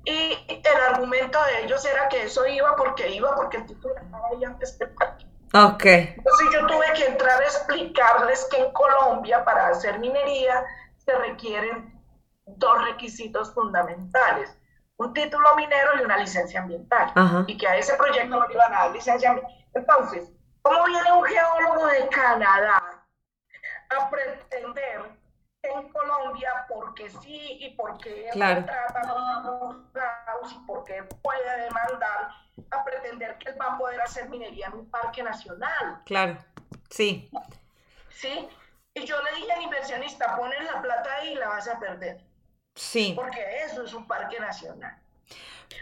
Y 0.05 0.38
el 0.47 0.93
argumento 0.93 1.43
de 1.45 1.65
ellos 1.65 1.83
era 1.83 2.07
que 2.09 2.25
eso 2.25 2.45
iba 2.45 2.75
porque 2.75 3.09
iba 3.09 3.35
porque 3.35 3.57
el 3.57 3.65
título 3.65 3.95
estaba 3.95 4.27
ahí 4.27 4.43
antes 4.43 4.77
del 4.77 4.91
parque. 4.91 5.25
Ok. 5.55 5.85
Entonces 5.85 6.47
yo 6.51 6.67
tuve 6.67 6.85
que 6.95 7.05
entrar 7.05 7.41
a 7.41 7.45
explicarles 7.45 8.45
que 8.51 8.57
en 8.57 8.73
Colombia 8.73 9.45
para 9.45 9.69
hacer 9.69 9.99
minería 9.99 10.65
se 10.97 11.15
requieren 11.15 11.97
dos 12.45 12.83
requisitos 12.85 13.53
fundamentales, 13.53 14.53
un 14.97 15.13
título 15.13 15.55
minero 15.55 15.91
y 15.97 16.03
una 16.03 16.17
licencia 16.17 16.61
ambiental, 16.61 17.11
y 17.47 17.57
que 17.57 17.67
a 17.67 17.77
ese 17.77 17.93
proyecto 17.95 18.35
no 18.37 18.47
le 18.47 18.53
iban 18.53 18.73
a 18.73 18.79
dar 18.79 18.91
licencia 18.91 19.29
ambiental. 19.29 19.65
Entonces, 19.73 20.29
¿cómo 20.61 20.83
viene 20.85 21.11
un 21.13 21.23
geólogo 21.23 21.87
de 21.87 22.07
Canadá 22.09 23.05
a 23.97 24.09
pretender 24.09 25.03
en 25.73 25.89
Colombia 25.89 26.65
porque 26.67 27.10
sí 27.10 27.58
y 27.62 27.69
porque 27.71 28.30
claro. 28.32 28.65
trata 28.65 29.01
los 30.41 30.51
y 30.51 30.60
porque 30.67 31.04
puede 31.21 31.62
demandar 31.62 32.30
a 32.71 32.84
pretender 32.84 33.38
que 33.38 33.49
él 33.49 33.58
va 33.60 33.73
a 33.73 33.78
poder 33.78 34.01
hacer 34.01 34.30
minería 34.30 34.67
en 34.67 34.73
un 34.73 34.89
parque 34.89 35.23
nacional. 35.23 36.01
Claro, 36.06 36.38
sí. 36.89 37.30
Sí, 38.10 38.47
y 38.93 39.06
yo 39.06 39.21
le 39.21 39.36
dije 39.36 39.51
al 39.51 39.62
inversionista, 39.62 40.38
pones 40.38 40.63
la 40.63 40.82
plata 40.82 41.15
ahí 41.15 41.34
y 41.34 41.36
la 41.36 41.49
vas 41.49 41.67
a 41.67 41.80
perder. 41.80 42.21
Sí. 42.75 43.13
Porque 43.15 43.63
eso 43.63 43.84
es 43.84 43.93
un 43.93 44.08
parque 44.08 44.39
nacional. 44.39 44.97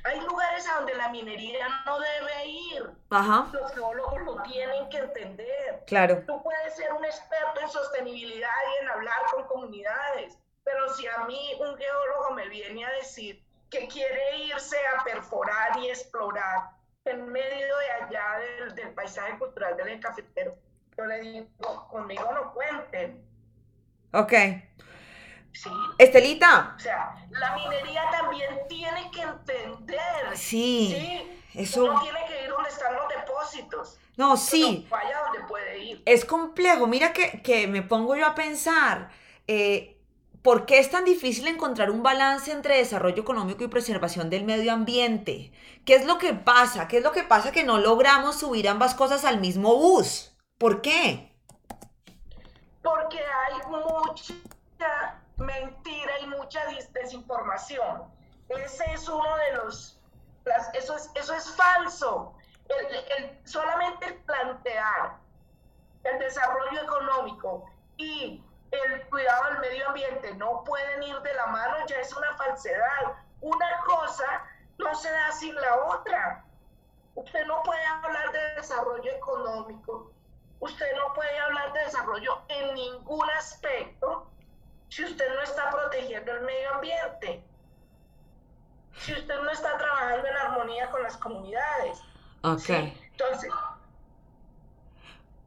Hay 0.05 0.19
lugares 0.21 0.67
a 0.67 0.75
donde 0.75 0.95
la 0.95 1.09
minería 1.09 1.67
no 1.85 1.99
debe 1.99 2.47
ir. 2.47 2.89
Ajá. 3.09 3.47
Los 3.53 3.73
geólogos 3.73 4.21
lo 4.23 4.41
tienen 4.43 4.89
que 4.89 4.97
entender. 4.97 5.83
Claro. 5.87 6.23
Tú 6.25 6.41
puedes 6.43 6.75
ser 6.75 6.91
un 6.93 7.05
experto 7.05 7.61
en 7.61 7.69
sostenibilidad 7.69 8.49
y 8.49 8.83
en 8.83 8.89
hablar 8.89 9.17
con 9.31 9.43
comunidades, 9.45 10.37
pero 10.63 10.93
si 10.93 11.07
a 11.07 11.25
mí 11.25 11.53
un 11.59 11.77
geólogo 11.77 12.31
me 12.35 12.47
viene 12.49 12.85
a 12.85 12.91
decir 12.91 13.41
que 13.69 13.87
quiere 13.87 14.37
irse 14.37 14.77
a 14.87 15.03
perforar 15.03 15.77
y 15.79 15.89
explorar 15.89 16.71
en 17.05 17.25
medio 17.27 17.77
de 17.77 17.91
allá 17.91 18.39
del, 18.39 18.75
del 18.75 18.93
paisaje 18.93 19.37
cultural 19.37 19.75
del 19.77 19.99
cafetero, 19.99 20.55
yo 20.97 21.05
le 21.05 21.19
digo, 21.19 21.87
conmigo 21.89 22.31
no 22.33 22.53
cuenten. 22.53 23.25
Ok. 24.13 24.33
Sí. 25.53 25.69
Estelita. 25.97 26.73
O 26.75 26.79
sea, 26.79 27.15
la 27.29 27.55
minería 27.55 28.03
también 28.11 28.59
tiene 28.67 29.09
que 29.11 29.21
entender. 29.21 30.35
Sí. 30.35 30.95
Sí. 30.97 31.39
Eso. 31.53 31.85
Uno 31.85 32.01
tiene 32.01 32.19
que 32.27 32.43
ir 32.43 32.49
donde 32.49 32.69
están 32.69 32.95
los 32.95 33.07
depósitos. 33.07 33.99
No, 34.17 34.35
sí. 34.37 34.87
Vaya 34.89 35.19
donde 35.25 35.47
puede 35.47 35.77
ir. 35.79 36.03
Es 36.05 36.25
complejo. 36.25 36.87
Mira 36.87 37.13
que, 37.13 37.41
que 37.41 37.67
me 37.67 37.81
pongo 37.81 38.15
yo 38.15 38.25
a 38.25 38.35
pensar. 38.35 39.09
Eh, 39.47 39.93
¿Por 40.41 40.65
qué 40.65 40.79
es 40.79 40.91
tan 40.91 41.05
difícil 41.05 41.47
encontrar 41.47 41.89
un 41.89 42.03
balance 42.03 42.51
entre 42.51 42.77
desarrollo 42.77 43.21
económico 43.21 43.63
y 43.63 43.69
preservación 43.69 44.29
del 44.29 44.43
medio 44.43 44.73
ambiente? 44.73 45.53
¿Qué 45.85 45.95
es 45.95 46.05
lo 46.05 46.17
que 46.17 46.33
pasa? 46.33 46.87
¿Qué 46.89 46.97
es 46.97 47.03
lo 47.03 47.13
que 47.13 47.23
pasa 47.23 47.53
que 47.53 47.63
no 47.63 47.77
logramos 47.77 48.39
subir 48.39 48.67
ambas 48.67 48.93
cosas 48.93 49.23
al 49.23 49.39
mismo 49.39 49.77
bus? 49.77 50.35
¿Por 50.57 50.81
qué? 50.81 51.31
Porque 52.81 53.19
hay 53.19 53.69
mucha 53.69 55.22
mentira 55.37 56.19
y 56.19 56.27
mucha 56.27 56.61
desinformación. 56.93 58.03
Ese 58.49 58.93
es 58.93 59.07
uno 59.07 59.35
de 59.37 59.53
los... 59.57 59.99
Las, 60.45 60.73
eso, 60.73 60.95
es, 60.95 61.09
eso 61.15 61.33
es 61.33 61.55
falso. 61.55 62.35
El, 62.67 62.95
el, 63.17 63.47
solamente 63.47 64.07
el 64.07 64.15
plantear 64.23 65.17
el 66.03 66.19
desarrollo 66.19 66.81
económico 66.81 67.65
y 67.97 68.43
el 68.71 69.07
cuidado 69.09 69.51
del 69.51 69.59
medio 69.59 69.87
ambiente 69.87 70.33
no 70.35 70.63
pueden 70.63 71.03
ir 71.03 71.19
de 71.21 71.33
la 71.33 71.47
mano, 71.47 71.85
ya 71.87 71.97
es 71.97 72.13
una 72.15 72.35
falsedad. 72.35 73.13
Una 73.41 73.79
cosa 73.85 74.25
no 74.77 74.93
se 74.95 75.09
da 75.11 75.31
sin 75.31 75.55
la 75.55 75.75
otra. 75.85 76.43
Usted 77.15 77.45
no 77.45 77.61
puede 77.63 77.85
hablar 77.85 78.31
de 78.31 78.55
desarrollo 78.55 79.11
económico, 79.11 80.11
usted 80.59 80.95
no 80.95 81.13
puede 81.13 81.37
hablar 81.37 81.71
de 81.73 81.79
desarrollo 81.81 82.41
en 82.47 82.73
ningún 82.73 83.29
aspecto 83.31 84.27
si 84.93 85.03
usted 85.03 85.27
no 85.33 85.41
está 85.41 85.71
protegiendo 85.71 86.31
el 86.33 86.41
medio 86.41 86.75
ambiente, 86.75 87.43
si 88.95 89.11
usted 89.13 89.41
no 89.41 89.49
está 89.49 89.75
trabajando 89.75 90.27
en 90.27 90.37
armonía 90.37 90.91
con 90.91 91.01
las 91.01 91.17
comunidades. 91.17 91.99
Ok. 92.43 92.59
¿sí? 92.59 93.01
Entonces, 93.11 93.51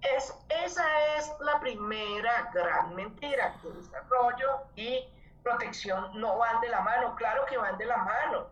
es, 0.03 0.35
esa 0.49 1.17
es 1.17 1.33
la 1.39 1.61
primera 1.61 2.51
gran 2.53 2.97
mentira, 2.97 3.57
que 3.63 3.69
desarrollo 3.69 4.63
y 4.75 5.09
protección 5.45 6.21
no 6.21 6.39
van 6.39 6.61
de 6.61 6.69
la 6.69 6.81
mano, 6.81 7.15
claro 7.15 7.47
que 7.47 7.57
van 7.57 7.79
de 7.79 7.87
la 7.87 7.99
mano. 7.99 8.49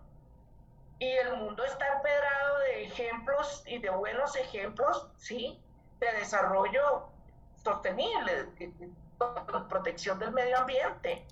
Y 1.01 1.09
el 1.09 1.39
mundo 1.39 1.65
está 1.65 1.93
empedrado 1.93 2.59
de 2.61 2.85
ejemplos 2.85 3.65
y 3.67 3.79
de 3.79 3.91
buenos 3.91 4.37
ejemplos, 4.37 5.09
¿sí? 5.17 5.61
De 5.99 6.13
desarrollo 6.13 7.09
sostenible, 7.57 8.45
de, 8.45 8.69
de, 8.69 9.04
protección 9.69 10.19
del 10.19 10.33
medio 10.33 10.59
ambiente. 10.59 11.25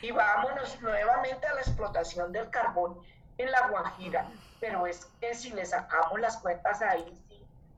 Y 0.00 0.10
vámonos 0.10 0.80
nuevamente 0.80 1.46
a 1.46 1.54
la 1.54 1.60
explotación 1.60 2.32
del 2.32 2.50
carbón 2.50 2.98
en 3.38 3.50
la 3.50 3.68
Guajira. 3.68 4.26
Pero 4.60 4.86
es 4.86 5.06
que 5.20 5.34
si 5.34 5.50
le 5.50 5.64
sacamos 5.64 6.20
las 6.20 6.36
cuentas 6.38 6.82
ahí, 6.82 7.18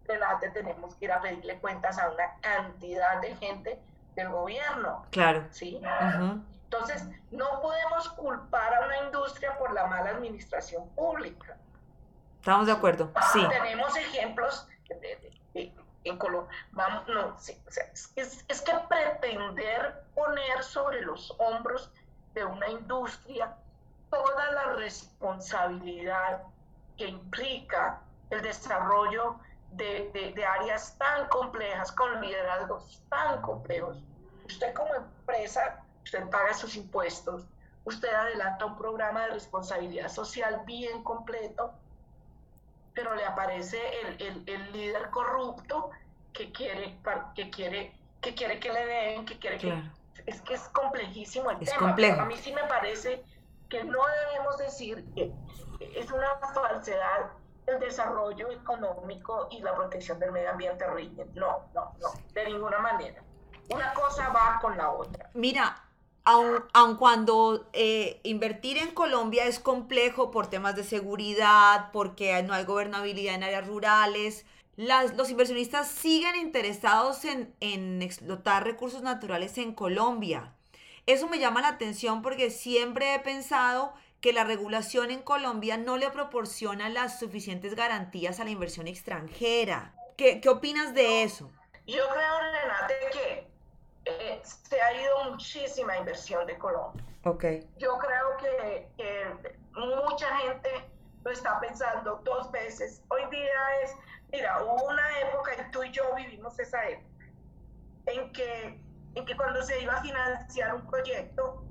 Renate, 0.07 0.51
tenemos 0.51 0.95
que 0.97 1.07
ir 1.07 1.13
a 1.13 1.21
pedirle 1.21 1.59
cuentas 1.59 1.99
a 1.99 2.11
una 2.11 2.35
cantidad 2.41 3.21
de 3.21 3.35
gente 3.37 3.79
del 4.15 4.29
gobierno. 4.29 5.07
Claro. 5.11 5.47
¿Sí? 5.51 5.81
Uh 5.81 5.85
-huh. 5.87 6.43
Entonces, 6.65 7.07
no 7.31 7.61
podemos 7.61 8.09
culpar 8.11 8.75
a 8.75 8.87
una 8.87 8.99
industria 9.05 9.57
por 9.59 9.73
la 9.73 9.87
mala 9.87 10.11
administración 10.11 10.89
pública. 10.91 11.57
Estamos 12.41 12.67
de 12.67 12.73
acuerdo, 12.73 13.11
sí. 13.33 13.47
Tenemos 13.49 13.97
ejemplos 13.97 14.69
de, 14.89 14.97
de, 14.97 15.33
de, 15.55 15.73
en 16.05 16.19
Colombia. 16.19 16.55
No, 16.73 17.39
sí, 17.39 17.61
o 17.67 17.71
sea, 17.71 17.85
es, 18.17 18.63
que 18.63 18.73
pretender 18.89 20.05
poner 20.15 20.63
sobre 20.63 21.03
los 21.03 21.35
hombros 21.39 21.91
de 22.35 22.45
una 22.45 22.69
industria 22.69 23.55
toda 24.11 24.53
la 24.53 24.73
responsabilidad 24.75 26.43
que 26.97 27.09
implica 27.09 28.01
el 28.31 28.43
desarrollo 28.43 29.37
de, 29.73 30.11
de, 30.13 30.33
de, 30.33 30.45
áreas 30.45 30.97
tan 30.99 31.27
complejas, 31.29 31.91
con 31.91 32.21
liderazgos 32.21 33.03
tan 33.09 33.43
complejos. 33.43 33.99
Usted 34.47 34.73
como 34.75 34.95
empresa, 34.95 35.83
usted 36.05 36.29
paga 36.31 36.55
sus 36.55 36.77
impuestos, 36.77 37.45
usted 37.85 38.13
adelanta 38.13 38.67
un 38.67 38.77
programa 38.77 39.23
de 39.23 39.31
responsabilidad 39.31 40.09
social 40.09 40.63
bien 40.65 41.03
completo, 41.03 41.73
pero 42.95 43.15
le 43.15 43.25
aparece 43.25 43.79
el, 44.01 44.23
el, 44.23 44.43
el 44.47 44.73
líder 44.73 45.11
corrupto 45.11 45.91
que 46.33 46.53
quiere, 46.53 46.97
que 47.35 47.51
quiere 47.51 47.93
que 48.25 48.35
quiere 48.35 48.59
que 48.59 48.73
le 48.73 48.87
den, 48.87 49.27
que 49.27 49.39
quiere 49.39 49.59
claro. 49.59 49.83
que... 50.15 50.31
Es 50.31 50.41
que 50.41 50.55
es 50.55 50.69
complejísimo 50.71 51.51
el 51.51 51.59
es 51.61 51.69
tema. 51.69 51.81
Complejo. 51.81 52.23
A 52.23 52.25
mí 52.25 52.37
sí 52.39 52.53
me 52.53 52.65
parece 52.65 53.23
que 53.69 53.85
no 53.85 54.01
debemos 54.07 54.57
decir 54.57 55.05
que 55.15 55.31
es 55.95 56.11
una 56.11 56.39
falsedad 56.55 57.33
el 57.67 57.81
desarrollo 57.81 58.51
económico 58.51 59.49
y 59.51 59.61
la 59.61 59.75
protección 59.75 60.19
del 60.19 60.33
medio 60.33 60.51
ambiente 60.51 60.87
riñen. 60.87 61.31
No, 61.35 61.69
no, 61.75 61.95
no, 62.01 62.09
de 62.33 62.45
ninguna 62.47 62.79
manera. 62.79 63.23
Una 63.71 63.93
cosa 63.95 64.29
va 64.31 64.59
con 64.61 64.77
la 64.77 64.91
otra. 64.91 65.31
Mira, 65.35 65.83
aun, 66.25 66.65
aun 66.73 66.97
cuando 66.97 67.69
eh, 67.73 68.21
invertir 68.25 68.79
en 68.79 68.91
Colombia 68.93 69.47
es 69.47 69.59
complejo 69.59 70.31
por 70.31 70.49
temas 70.49 70.75
de 70.77 70.85
seguridad, 70.85 71.91
porque 71.93 72.43
no 72.43 72.55
hay 72.55 72.65
gobernabilidad 72.65 73.35
en 73.35 73.45
áreas 73.45 73.67
rurales, 73.67 74.47
los 74.77 75.31
inversionistas 75.31 75.89
siguen 75.89 76.35
interesados 76.35 77.25
en, 77.25 77.55
en 77.61 78.03
explotar 78.03 78.65
recursos 78.65 79.03
naturales 79.03 79.57
en 79.59 79.73
Colombia. 79.73 80.53
Eso 81.07 81.29
me 81.29 81.39
llama 81.39 81.61
la 81.61 81.69
atención 81.69 82.23
porque 82.23 82.51
siempre 82.51 83.15
he 83.15 83.21
pensado 83.21 83.95
que 84.21 84.33
la 84.33 84.43
regulación 84.43 85.11
en 85.11 85.21
Colombia 85.23 85.77
no 85.77 85.99
le 85.99 86.11
proporciona 86.11 86.89
las 86.89 87.21
suficientes 87.21 87.75
garantías 87.75 88.41
a 88.41 88.45
la 88.45 88.51
inversión 88.51 88.89
extranjera. 88.89 89.95
¿Qué, 90.17 90.41
qué 90.41 90.49
opinas 90.49 90.95
de 90.95 91.23
eso? 91.23 91.51
Yo 91.87 92.03
creo, 92.09 92.41
Renate, 92.41 92.95
que 93.13 93.54
eh, 94.05 94.41
se 94.43 94.81
ha 94.81 95.01
ido 95.01 95.25
muchísima 95.31 95.97
inversión 95.97 96.47
de 96.47 96.59
Colombia. 96.59 97.05
Okay. 97.25 97.67
Yo 97.79 97.97
creo 97.99 98.37
que, 98.39 98.89
que, 98.97 99.59
mucha 99.75 100.37
gente 100.39 100.71
lo 101.25 101.31
está 101.31 101.59
pensando 101.61 102.21
dos 102.25 102.51
veces. 102.53 103.03
Hoy 103.09 103.23
día 103.31 103.81
es, 103.83 103.95
mira, 104.31 104.63
hubo 104.63 104.85
una 104.85 105.21
época, 105.21 105.53
y 105.55 105.71
tú 105.71 105.83
y 105.83 105.91
yo 105.91 106.15
vivimos 106.15 106.59
esa 106.59 106.87
época, 106.87 107.25
en 108.07 108.33
que, 108.33 108.81
en 109.15 109.25
que 109.25 109.37
cuando 109.37 109.63
se 109.63 109.81
iba 109.81 109.95
a 109.95 110.03
financiar 110.03 110.75
un 110.75 110.87
proyecto, 110.87 111.65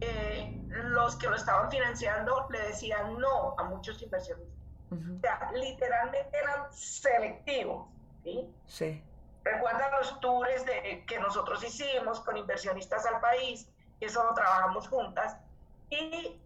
eh, 0.00 0.58
los 0.70 1.16
que 1.16 1.28
lo 1.28 1.36
estaban 1.36 1.70
financiando 1.70 2.46
le 2.50 2.58
decían 2.68 3.18
no 3.18 3.54
a 3.58 3.64
muchos 3.64 4.02
inversionistas. 4.02 4.52
Uh 4.90 4.96
-huh. 4.96 5.16
O 5.18 5.20
sea, 5.20 5.52
literalmente 5.52 6.36
eran 6.36 6.72
selectivos. 6.72 7.88
¿sí? 8.24 8.54
Sí. 8.66 9.02
Recuerdan 9.44 9.90
los 9.92 10.20
tours 10.20 10.64
de, 10.64 11.04
que 11.06 11.18
nosotros 11.18 11.62
hicimos 11.64 12.20
con 12.20 12.36
inversionistas 12.36 13.04
al 13.06 13.20
país, 13.20 13.68
que 13.98 14.06
eso 14.06 14.22
lo 14.22 14.34
trabajamos 14.34 14.88
juntas, 14.88 15.36
y 15.90 16.40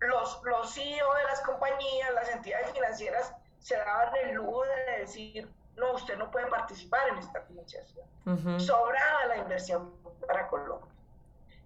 los, 0.00 0.42
los 0.44 0.74
CEO 0.74 1.14
de 1.14 1.24
las 1.24 1.40
compañías, 1.40 2.12
las 2.14 2.28
entidades 2.30 2.70
financieras, 2.72 3.34
se 3.58 3.76
daban 3.76 4.14
el 4.16 4.34
lujo 4.34 4.62
de 4.64 4.98
decir, 5.00 5.52
no, 5.76 5.92
usted 5.92 6.16
no 6.16 6.30
puede 6.30 6.46
participar 6.46 7.08
en 7.08 7.18
esta 7.18 7.42
financiación. 7.42 8.06
Uh 8.26 8.30
-huh. 8.30 8.60
Sobraba 8.60 9.26
la 9.26 9.36
inversión 9.38 9.94
para 10.26 10.46
Colombia. 10.48 10.90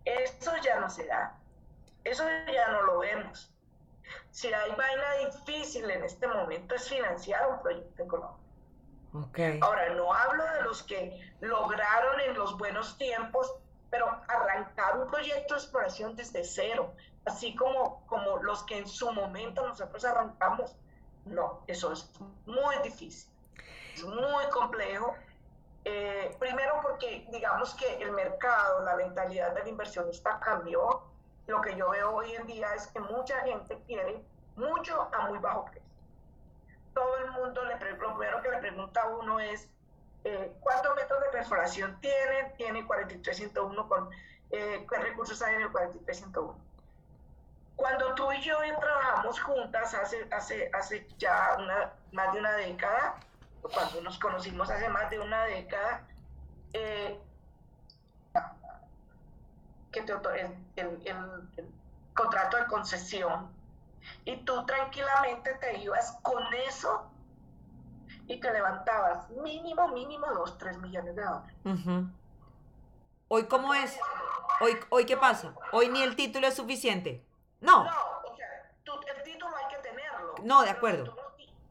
Eso 0.04 0.52
ya 0.62 0.80
no 0.80 0.88
se 0.90 1.06
da. 1.06 1.37
Eso 2.04 2.24
ya 2.52 2.68
no 2.68 2.82
lo 2.82 2.98
vemos. 2.98 3.50
Si 4.30 4.52
hay 4.52 4.70
vaina 4.72 5.30
difícil 5.30 5.90
en 5.90 6.04
este 6.04 6.26
momento 6.26 6.74
es 6.74 6.88
financiar 6.88 7.48
un 7.48 7.62
proyecto 7.62 8.02
en 8.02 8.08
Colombia. 8.08 8.43
Okay. 9.14 9.61
Ahora, 9.62 9.94
no 9.94 10.12
hablo 10.12 10.44
de 10.44 10.62
los 10.62 10.83
que 10.83 11.33
lograron 11.40 12.20
en 12.20 12.35
los 12.35 12.59
buenos 12.59 12.98
tiempos, 12.98 13.55
pero 13.88 14.09
arrancar 14.27 14.98
un 14.98 15.09
proyecto 15.09 15.55
de 15.55 15.61
exploración 15.61 16.16
desde 16.16 16.42
cero, 16.42 16.92
así 17.24 17.55
como, 17.55 18.05
como 18.07 18.38
los 18.38 18.64
que 18.64 18.79
en 18.79 18.88
su 18.88 19.12
momento 19.12 19.64
nosotros 19.68 20.05
arrancamos, 20.05 20.74
no, 21.27 21.62
eso 21.68 21.92
es 21.92 22.11
muy 22.44 22.77
difícil, 22.83 23.31
es 23.94 24.03
muy 24.03 24.44
complejo. 24.53 25.14
Eh, 25.85 26.35
primero 26.40 26.81
porque 26.83 27.24
digamos 27.31 27.74
que 27.74 28.03
el 28.03 28.11
mercado, 28.12 28.85
la 28.85 28.96
mentalidad 28.96 29.55
del 29.55 29.68
inversionista 29.68 30.40
cambió, 30.40 31.05
lo 31.46 31.61
que 31.61 31.77
yo 31.77 31.90
veo 31.90 32.16
hoy 32.16 32.33
en 32.33 32.46
día 32.48 32.74
es 32.74 32.88
que 32.88 32.98
mucha 32.98 33.38
gente 33.42 33.79
quiere 33.87 34.24
mucho 34.57 35.09
a 35.12 35.29
muy 35.29 35.38
bajo 35.38 35.66
precio. 35.66 35.84
Todo 36.94 37.18
el 37.18 37.30
mundo, 37.33 37.64
le, 37.64 37.74
lo 37.74 38.16
primero 38.16 38.42
que 38.42 38.50
le 38.50 38.59
pregunta 38.59 39.02
a 39.02 39.09
uno 39.09 39.40
es, 39.40 39.68
eh, 40.24 40.52
¿cuántos 40.61 40.94
metros 40.94 41.20
de 41.20 41.28
perforación 41.30 42.00
tiene? 42.00 42.54
Tiene 42.57 42.87
4301 42.87 43.88
con, 43.88 44.11
eh, 44.50 44.87
¿qué 44.88 44.98
recursos 44.98 45.42
hay 45.42 45.57
en 45.57 45.62
el 45.62 45.72
4301? 45.72 46.57
Cuando 47.76 48.14
tú 48.14 48.30
y 48.33 48.40
yo 48.40 48.57
trabajamos 48.78 49.40
juntas 49.40 49.94
hace, 49.94 50.28
hace, 50.30 50.70
hace 50.72 51.07
ya 51.18 51.57
una, 51.59 51.92
más 52.12 52.33
de 52.33 52.38
una 52.38 52.52
década, 52.52 53.16
cuando 53.61 54.00
nos 54.02 54.18
conocimos 54.18 54.70
hace 54.70 54.88
más 54.88 55.11
de 55.11 55.18
una 55.18 55.44
década, 55.44 56.07
eh, 56.72 57.18
que 59.90 60.02
te 60.02 60.12
el, 60.12 61.02
el, 61.07 61.48
contrato 62.14 62.57
de 62.57 62.66
concesión 62.66 63.48
y 64.25 64.37
tú 64.38 64.64
tranquilamente 64.67 65.55
te 65.55 65.79
ibas 65.79 66.19
con 66.23 66.43
eso 66.69 67.11
y 68.27 68.40
te 68.40 68.53
levantabas 68.53 69.29
mínimo, 69.31 69.88
mínimo 69.88 70.27
dos, 70.33 70.57
tres 70.59 70.79
millones 70.79 71.14
de 71.14 71.23
dólares. 71.23 71.55
Hoy, 73.29 73.45
¿cómo 73.47 73.75
es? 73.75 73.99
Hoy, 74.61 74.79
¿Hoy 74.90 75.07
qué 75.07 75.17
pasa? 75.17 75.55
Hoy 75.73 75.88
ni 75.88 76.03
el 76.03 76.17
título 76.17 76.47
es 76.47 76.55
suficiente. 76.55 77.25
No. 77.61 77.85
No, 77.85 77.90
o 77.90 78.37
sea, 78.37 78.47
el 79.17 79.23
título 79.23 79.55
hay 79.57 79.75
que 79.75 79.83
tenerlo. 79.83 80.35
No, 80.43 80.62
de 80.62 80.71
acuerdo. 80.71 81.17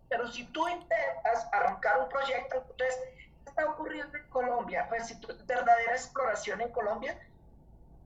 Pero 0.09 0.27
si 0.27 0.45
tú 0.45 0.67
intentas 0.67 1.47
arrancar 1.51 2.01
un 2.01 2.09
proyecto, 2.09 2.57
entonces, 2.57 2.99
¿qué 3.17 3.49
está 3.49 3.65
ocurriendo 3.65 4.15
en 4.17 4.27
Colombia? 4.29 4.85
Pues 4.89 5.07
si 5.07 5.19
tu 5.19 5.27
verdadera 5.45 5.93
exploración 5.93 6.61
en 6.61 6.71
Colombia, 6.71 7.19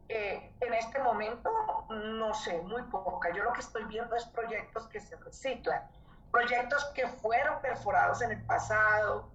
eh, 0.10 0.52
en 0.62 0.74
este 0.74 1.00
momento, 1.00 1.50
no 1.90 2.34
sé, 2.34 2.62
muy 2.62 2.82
poca. 2.84 3.30
Yo 3.34 3.44
lo 3.44 3.54
que 3.54 3.60
estoy 3.60 3.84
viendo 3.86 4.16
es 4.16 4.26
proyectos 4.26 4.88
que 4.88 5.00
se 5.02 5.16
reciclan, 5.18 5.82
proyectos 6.32 6.86
que 6.96 7.08
fueron 7.08 7.62
perforados 7.62 8.22
en 8.22 8.32
el 8.32 8.42
pasado, 8.44 9.30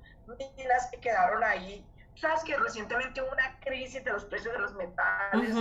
minas 0.57 0.89
que 0.91 1.01
quedaron 1.01 1.45
ahí. 1.45 1.87
Sabes 2.15 2.45
que 2.45 2.57
recientemente 2.57 3.21
hubo 3.21 3.33
una 3.33 3.59
crisis 3.61 4.03
de 4.05 4.13
los 4.13 4.25
precios 4.25 4.55
de 4.55 4.61
los 4.61 4.75
metales. 4.75 5.55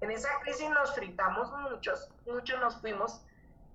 En 0.00 0.10
esa 0.10 0.28
crisis 0.40 0.70
nos 0.70 0.94
fritamos 0.94 1.50
muchos, 1.70 2.10
muchos 2.26 2.60
nos 2.60 2.80
fuimos 2.80 3.20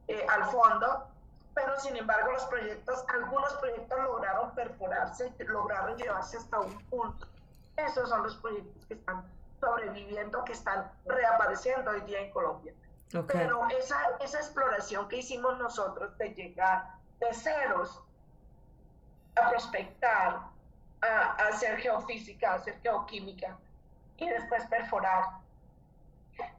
eh, 0.07 0.25
al 0.29 0.45
fondo, 0.45 1.07
pero 1.53 1.79
sin 1.79 1.95
embargo 1.97 2.31
los 2.31 2.45
proyectos, 2.45 3.03
algunos 3.09 3.53
proyectos 3.55 3.99
lograron 3.99 4.55
perforarse, 4.55 5.33
lograron 5.39 5.97
llevarse 5.97 6.37
hasta 6.37 6.59
un 6.59 6.79
punto. 6.85 7.27
Esos 7.77 8.09
son 8.09 8.23
los 8.23 8.35
proyectos 8.37 8.85
que 8.85 8.93
están 8.93 9.23
sobreviviendo 9.63 10.43
que 10.43 10.53
están 10.53 10.91
reapareciendo 11.05 11.91
hoy 11.91 12.01
día 12.01 12.19
en 12.19 12.31
Colombia. 12.31 12.73
Pero 13.27 13.67
esa, 13.69 14.17
esa 14.21 14.39
exploración 14.39 15.07
que 15.07 15.17
hicimos 15.17 15.57
nosotros 15.59 16.17
de 16.17 16.29
llegar 16.33 16.95
de 17.19 17.33
ceros 17.33 18.01
a 19.35 19.49
prospectar, 19.49 20.39
a, 21.01 21.47
hacer 21.47 21.77
geofísica, 21.79 22.53
a 22.53 22.55
hacer 22.55 22.79
geoquímica 22.81 23.57
y 24.17 24.27
después 24.27 24.65
perforar, 24.65 25.23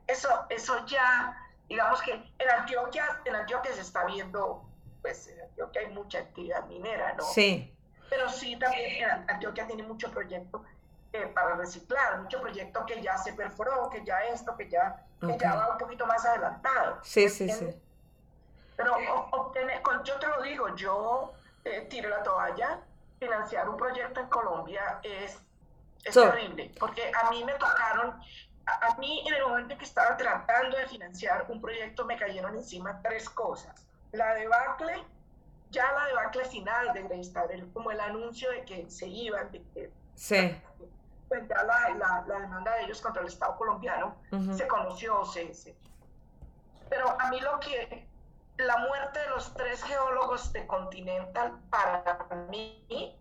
eso, 0.06 0.28
eso 0.48 0.86
ya, 0.86 1.36
digamos 1.68 2.00
que 2.02 2.12
en 2.12 2.50
Antioquia, 2.56 3.20
en 3.24 3.34
Antioquia 3.34 3.72
se 3.72 3.80
está 3.80 4.04
viendo, 4.04 4.64
pues 5.02 5.26
en 5.26 5.40
Antioquia 5.40 5.80
hay 5.82 5.88
mucha 5.88 6.18
actividad 6.20 6.64
minera, 6.66 7.14
¿no? 7.14 7.24
Sí. 7.24 7.74
Pero 8.08 8.28
sí, 8.28 8.56
también 8.56 9.10
Antioquia 9.28 9.66
tiene 9.66 9.82
mucho 9.82 10.08
proyecto 10.12 10.64
para 11.22 11.54
reciclar, 11.54 12.20
mucho 12.22 12.40
proyecto 12.40 12.84
que 12.86 13.00
ya 13.00 13.16
se 13.16 13.32
perforó, 13.34 13.88
que 13.88 14.04
ya 14.04 14.24
esto, 14.24 14.56
que 14.56 14.68
ya, 14.68 15.04
que 15.20 15.38
ya 15.38 15.54
va 15.54 15.72
un 15.72 15.78
poquito 15.78 16.06
más 16.06 16.24
adelantado. 16.24 16.98
Sí, 17.02 17.28
sí, 17.28 17.48
sí. 17.48 17.68
Pero 18.76 18.96
obtener, 19.30 19.80
yo 20.02 20.18
te 20.18 20.26
lo 20.26 20.42
digo, 20.42 20.74
yo 20.74 21.32
eh, 21.64 21.86
tiré 21.88 22.08
la 22.08 22.22
toalla, 22.22 22.80
financiar 23.20 23.68
un 23.68 23.76
proyecto 23.76 24.20
en 24.20 24.26
Colombia 24.26 24.98
es, 25.04 25.38
es 26.02 26.14
terrible, 26.14 26.72
porque 26.80 27.12
a 27.14 27.30
mí 27.30 27.44
me 27.44 27.52
tocaron, 27.52 28.20
a, 28.66 28.96
mí 28.98 29.22
en 29.24 29.34
el 29.34 29.42
momento 29.44 29.74
en 29.74 29.78
que 29.78 29.84
estaba 29.84 30.16
tratando 30.16 30.76
de 30.76 30.88
financiar 30.88 31.46
un 31.48 31.60
proyecto 31.60 32.04
me 32.04 32.16
cayeron 32.16 32.56
encima 32.56 33.00
tres 33.02 33.30
cosas. 33.30 33.86
La 34.10 34.34
debacle, 34.34 35.04
ya 35.70 35.92
la 35.92 36.06
debacle 36.06 36.44
final 36.46 36.92
de 36.92 37.02
Greystar, 37.04 37.48
como 37.72 37.92
el 37.92 38.00
anuncio 38.00 38.50
de 38.50 38.64
que 38.64 38.90
se 38.90 39.06
iban, 39.06 39.52
de 39.52 39.62
que 39.72 39.92
Sí 40.16 40.60
pues 41.28 41.48
ya 41.48 41.62
la, 41.64 42.22
la, 42.26 42.38
demanda 42.38 42.74
de 42.74 42.84
ellos 42.84 43.00
contra 43.00 43.22
el 43.22 43.28
Estado 43.28 43.56
colombiano 43.56 44.16
se 44.56 44.66
conoció, 44.66 45.24
se, 45.24 45.76
Pero 46.88 47.08
a 47.20 47.30
mí 47.30 47.40
lo 47.40 47.58
que, 47.60 48.06
la 48.58 48.78
muerte 48.78 49.20
de 49.20 49.28
los 49.30 49.54
tres 49.54 49.82
geólogos 49.82 50.52
de 50.52 50.66
Continental, 50.66 51.58
para 51.70 52.18
mí, 52.48 53.18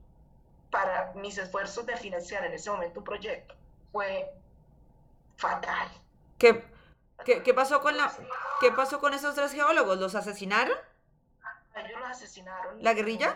para 0.70 1.14
mis 1.16 1.38
esfuerzos 1.38 1.86
de 1.86 1.98
financiar 1.98 2.46
en 2.46 2.54
ese 2.54 2.70
momento 2.70 3.00
un 3.00 3.06
proyecto, 3.06 3.56
fue 3.92 4.32
fatal. 5.38 5.88
¿Qué, 6.38 6.64
qué, 7.26 7.54
pasó, 7.54 7.82
con 7.82 7.96
la, 7.96 8.12
¿qué 8.60 8.72
pasó 8.72 9.00
con 9.00 9.14
esos 9.14 9.34
tres 9.36 9.54
geólogos? 9.54 9.98
¿Los 9.98 10.16
asesinaron? 10.16 10.78
Ellos 11.76 12.00
los 12.00 12.10
asesinaron. 12.10 12.84
¿La 12.84 12.94
guerrilla? 12.94 13.36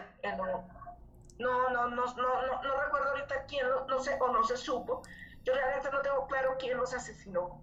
No, 1.39 1.69
no, 1.69 1.87
no, 1.87 2.05
no, 2.05 2.63
no, 2.63 2.81
recuerdo 2.81 3.09
ahorita 3.09 3.45
quién, 3.45 3.65
no, 3.87 3.99
sé, 3.99 4.17
o 4.19 4.27
no 4.29 4.43
se 4.43 4.57
supo. 4.57 5.03
Yo 5.43 5.53
realmente 5.53 5.91
no 5.91 6.01
tengo 6.01 6.27
claro 6.27 6.55
quién 6.59 6.77
los 6.77 6.93
asesinó. 6.93 7.61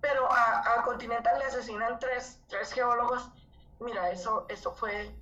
Pero 0.00 0.28
a, 0.30 0.82
Continental 0.84 1.38
le 1.38 1.44
asesinan 1.44 1.98
tres, 1.98 2.40
tres 2.48 2.72
geólogos. 2.72 3.30
Mira, 3.80 4.10
eso, 4.10 4.46
eso 4.48 4.72
fue, 4.72 5.14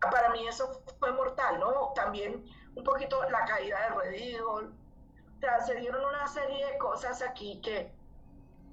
para 0.00 0.30
mí 0.30 0.46
eso 0.46 0.82
fue 0.98 1.12
mortal, 1.12 1.60
¿no? 1.60 1.92
También 1.94 2.44
un 2.74 2.84
poquito 2.84 3.22
la 3.30 3.44
caída 3.44 3.78
de 3.82 4.10
Red 4.10 4.44
O 4.44 4.70
sea, 5.40 5.60
se 5.64 5.74
dieron 5.76 6.04
una 6.04 6.26
serie 6.26 6.66
de 6.66 6.78
cosas 6.78 7.22
aquí 7.22 7.60
que, 7.60 7.92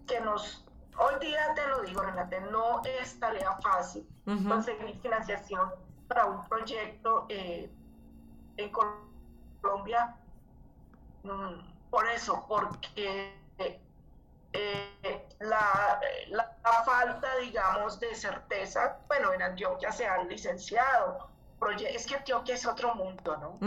que 0.08 0.20
nos, 0.22 0.66
hoy 0.98 1.20
día 1.20 1.54
te 1.56 1.68
lo 1.68 1.82
digo, 1.82 2.02
Renate, 2.02 2.42
no 2.42 2.82
es 2.84 3.20
tarea 3.20 3.54
fácil 3.62 4.08
conseguir 4.48 5.00
financiación 5.00 5.87
para 6.08 6.26
un 6.26 6.48
proyecto 6.48 7.26
eh, 7.30 7.70
en 8.58 8.72
Colombia 9.62 10.15
mm, 11.24 11.89
por 11.89 12.08
eso, 12.10 12.46
porque 12.48 13.34
eh, 14.54 15.28
la, 15.39 16.00
falta, 16.86 17.38
digamos, 17.38 18.00
de 18.00 18.15
certeza, 18.15 18.98
bueno, 19.08 19.34
en 19.34 19.41
Antioquia 19.41 19.91
se 19.91 20.06
han 20.06 20.28
licenciado. 20.28 21.30
Es 21.80 22.06
que 22.06 22.15
Antioquia 22.15 22.56
es 22.56 22.65
otro 22.65 22.93
mundo, 22.96 23.38
¿no? 23.38 23.58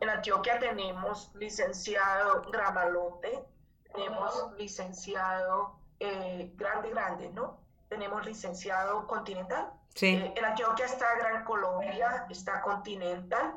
En 0.00 0.08
Antioquia 0.08 0.58
tenemos 0.58 1.30
licenciado 1.34 2.42
Gramalote, 2.50 3.44
tenemos 3.92 4.52
licenciado 4.56 5.76
eh, 6.00 6.50
Grande 6.56 6.90
Grande, 6.90 7.30
¿no? 7.30 7.58
Tenemos 7.88 8.24
licenciado 8.24 9.06
Continental, 9.06 9.70
Sí. 9.96 10.32
en 10.36 10.44
Antioquia 10.44 10.84
está 10.84 11.16
Gran 11.16 11.42
Colombia, 11.44 12.26
está 12.28 12.60
Continental. 12.60 13.56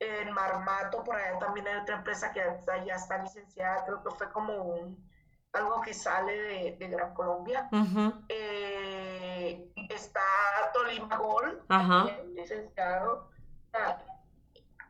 En 0.00 0.32
Marmato, 0.32 1.04
por 1.04 1.14
allá 1.14 1.38
también 1.38 1.68
hay 1.68 1.76
otra 1.76 1.96
empresa 1.96 2.32
que 2.32 2.42
ya 2.84 2.96
está 2.96 3.18
licenciada, 3.18 3.84
creo 3.84 4.02
que 4.02 4.10
fue 4.10 4.30
como 4.32 4.54
un, 4.54 5.10
algo 5.52 5.80
que 5.82 5.94
sale 5.94 6.76
de, 6.76 6.88
Gran 6.88 7.14
Colombia. 7.14 7.68
Eh, 8.28 9.72
está 9.88 10.20
Tolima 10.72 11.16
Gold, 11.16 11.62
licenciado. 12.34 13.30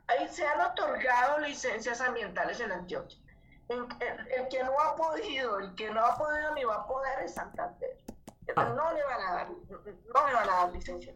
Ahí 0.06 0.28
se 0.28 0.46
han 0.46 0.60
otorgado 0.60 1.38
licencias 1.40 2.00
ambientales 2.00 2.60
en 2.60 2.72
Antioquia. 2.72 3.18
El, 3.68 3.86
el, 4.28 4.48
que 4.48 4.62
no 4.62 4.78
ha 4.78 4.94
podido, 4.94 5.58
el 5.58 5.74
que 5.74 5.90
no 5.90 6.04
ha 6.04 6.16
podido 6.16 6.54
ni 6.54 6.64
va 6.64 6.76
a 6.76 6.86
poder 6.86 7.20
es 7.20 7.34
Santander. 7.34 8.03
Ah. 8.56 8.64
No 8.64 8.92
le 8.92 9.04
van 9.04 9.20
a 9.20 9.32
dar, 9.32 9.48
no 9.50 10.26
le 10.26 10.34
van 10.34 10.48
a 10.48 10.56
dar 10.56 10.72
licencia. 10.72 11.14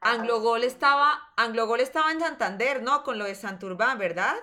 Anglogol 0.00 0.62
estaba, 0.64 1.32
Anglogol 1.36 1.80
estaba 1.80 2.12
en 2.12 2.20
Santander, 2.20 2.82
¿no? 2.82 3.02
Con 3.02 3.18
lo 3.18 3.24
de 3.24 3.34
Santurbán, 3.34 3.98
¿verdad? 3.98 4.34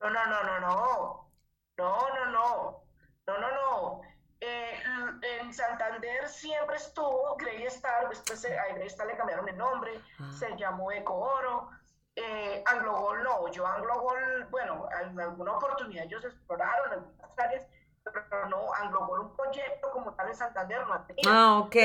No, 0.00 0.10
no, 0.10 0.26
no, 0.26 0.42
no, 0.42 0.60
no. 0.60 1.30
No, 1.76 2.08
no, 2.14 2.26
no. 2.26 2.84
No, 3.26 3.38
no, 3.38 3.50
no. 3.50 4.00
Eh, 4.40 4.82
en 5.22 5.52
Santander 5.52 6.28
siempre 6.28 6.76
estuvo 6.76 7.36
Grey 7.36 7.62
Star, 7.66 8.08
después 8.08 8.44
a 8.44 8.74
Grey 8.74 8.88
Star 8.88 9.06
le 9.06 9.16
cambiaron 9.16 9.48
el 9.48 9.56
nombre, 9.56 10.00
ah. 10.18 10.32
se 10.36 10.56
llamó 10.56 10.90
Eco 10.90 11.14
Oro. 11.14 11.70
Eh, 12.16 12.62
Anglogol 12.66 13.22
no, 13.22 13.50
yo 13.52 13.66
Anglogol, 13.66 14.46
bueno, 14.50 14.88
en 15.00 15.18
alguna 15.18 15.52
oportunidad 15.52 16.04
ellos 16.04 16.24
exploraron 16.24 16.92
algunas 16.92 17.38
áreas, 17.38 17.66
pero 18.04 18.48
no 18.48 18.72
Anglogol 18.74 19.20
un 19.20 19.36
proyecto 19.36 19.90
como 19.90 20.12
tal 20.14 20.28
en 20.28 20.34
Santander 20.34 20.86
no 20.86 20.94
ha 20.94 21.06
tenido. 21.06 21.30
Ah, 21.30 21.58
ok. 21.60 21.76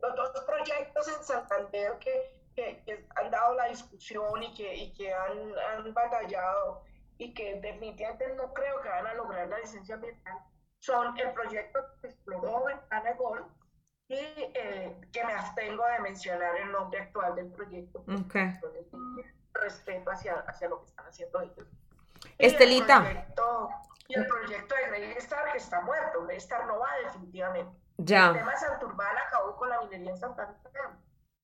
los, 0.00 0.16
dos 0.16 0.44
proyectos 0.44 1.08
en 1.08 1.24
Santander 1.24 1.98
que, 1.98 2.44
que, 2.54 3.06
han 3.16 3.30
dado 3.30 3.54
la 3.54 3.66
discusión 3.66 4.42
y 4.42 4.54
que, 4.54 4.74
y 4.74 4.94
que 4.94 5.12
han, 5.12 5.58
han, 5.58 5.94
batallado 5.94 6.82
y 7.18 7.34
que 7.34 7.60
definitivamente 7.60 8.34
no 8.34 8.52
creo 8.52 8.80
que 8.80 8.88
van 8.88 9.06
a 9.06 9.14
lograr 9.14 9.48
la 9.48 9.58
licencia 9.58 9.94
ambiental 9.94 10.38
son 10.82 11.16
el 11.18 11.32
proyecto 11.32 11.78
que 12.00 12.08
exploró 12.08 12.64
Ventana 12.64 13.12
Gold 13.14 13.46
y 14.08 14.16
eh, 14.16 15.00
que 15.12 15.24
me 15.24 15.32
abstengo 15.32 15.84
de 15.86 16.00
mencionar 16.00 16.56
el 16.56 16.72
nombre 16.72 17.00
actual 17.00 17.36
del 17.36 17.52
proyecto. 17.52 18.04
Okay. 18.26 18.58
Respeto 19.54 20.10
hacia, 20.10 20.40
hacia 20.40 20.68
lo 20.68 20.80
que 20.80 20.86
están 20.86 21.06
haciendo 21.06 21.40
ellos. 21.40 21.68
Estelita. 22.38 23.26
Y 24.12 24.18
el 24.18 24.26
proyecto, 24.26 24.74
de 24.74 25.00
Grey 25.00 25.16
Star 25.18 25.50
que 25.52 25.58
está 25.58 25.80
muerto. 25.80 26.24
Grey 26.26 26.36
Star 26.36 26.66
no 26.66 26.78
va 26.78 26.88
definitivamente. 27.04 27.72
Ya. 27.96 28.28
El 28.28 28.34
tema 28.34 28.52
de 28.52 28.58
Santurbán 28.58 29.16
acabó 29.26 29.56
con 29.56 29.70
la 29.70 29.80
minería 29.80 30.10
en 30.10 30.18
Santa 30.18 30.54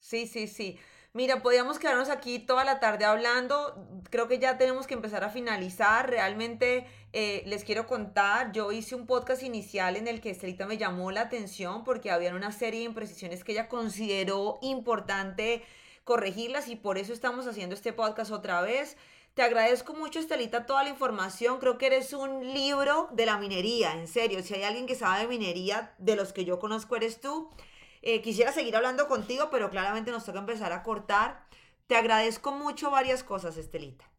Sí, 0.00 0.26
sí, 0.26 0.46
sí. 0.46 0.78
Mira, 1.14 1.40
podríamos 1.40 1.78
quedarnos 1.78 2.10
aquí 2.10 2.38
toda 2.38 2.64
la 2.64 2.78
tarde 2.78 3.06
hablando. 3.06 4.02
Creo 4.10 4.28
que 4.28 4.38
ya 4.38 4.58
tenemos 4.58 4.86
que 4.86 4.92
empezar 4.92 5.24
a 5.24 5.30
finalizar. 5.30 6.10
Realmente 6.10 6.86
eh, 7.14 7.42
les 7.46 7.64
quiero 7.64 7.86
contar, 7.86 8.52
yo 8.52 8.70
hice 8.70 8.94
un 8.94 9.06
podcast 9.06 9.42
inicial 9.42 9.96
en 9.96 10.06
el 10.06 10.20
que 10.20 10.28
Estelita 10.28 10.66
me 10.66 10.76
llamó 10.76 11.10
la 11.10 11.22
atención 11.22 11.84
porque 11.84 12.10
había 12.10 12.34
una 12.34 12.52
serie 12.52 12.80
de 12.80 12.86
imprecisiones 12.86 13.44
que 13.44 13.52
ella 13.52 13.68
consideró 13.68 14.58
importante 14.60 15.64
corregirlas 16.04 16.68
y 16.68 16.76
por 16.76 16.98
eso 16.98 17.14
estamos 17.14 17.46
haciendo 17.46 17.74
este 17.74 17.94
podcast 17.94 18.30
otra 18.30 18.60
vez. 18.60 18.98
Te 19.38 19.44
agradezco 19.44 19.94
mucho, 19.94 20.18
Estelita, 20.18 20.66
toda 20.66 20.82
la 20.82 20.88
información. 20.88 21.60
Creo 21.60 21.78
que 21.78 21.86
eres 21.86 22.12
un 22.12 22.52
libro 22.52 23.08
de 23.12 23.24
la 23.24 23.38
minería, 23.38 23.92
en 23.92 24.08
serio. 24.08 24.42
Si 24.42 24.54
hay 24.54 24.64
alguien 24.64 24.88
que 24.88 24.96
sabe 24.96 25.20
de 25.20 25.28
minería, 25.28 25.94
de 25.98 26.16
los 26.16 26.32
que 26.32 26.44
yo 26.44 26.58
conozco, 26.58 26.96
eres 26.96 27.20
tú. 27.20 27.48
Eh, 28.02 28.20
quisiera 28.20 28.50
seguir 28.50 28.74
hablando 28.74 29.06
contigo, 29.06 29.48
pero 29.48 29.70
claramente 29.70 30.10
nos 30.10 30.24
toca 30.24 30.40
empezar 30.40 30.72
a 30.72 30.82
cortar. 30.82 31.46
Te 31.86 31.94
agradezco 31.94 32.50
mucho 32.50 32.90
varias 32.90 33.22
cosas, 33.22 33.56
Estelita. 33.58 34.10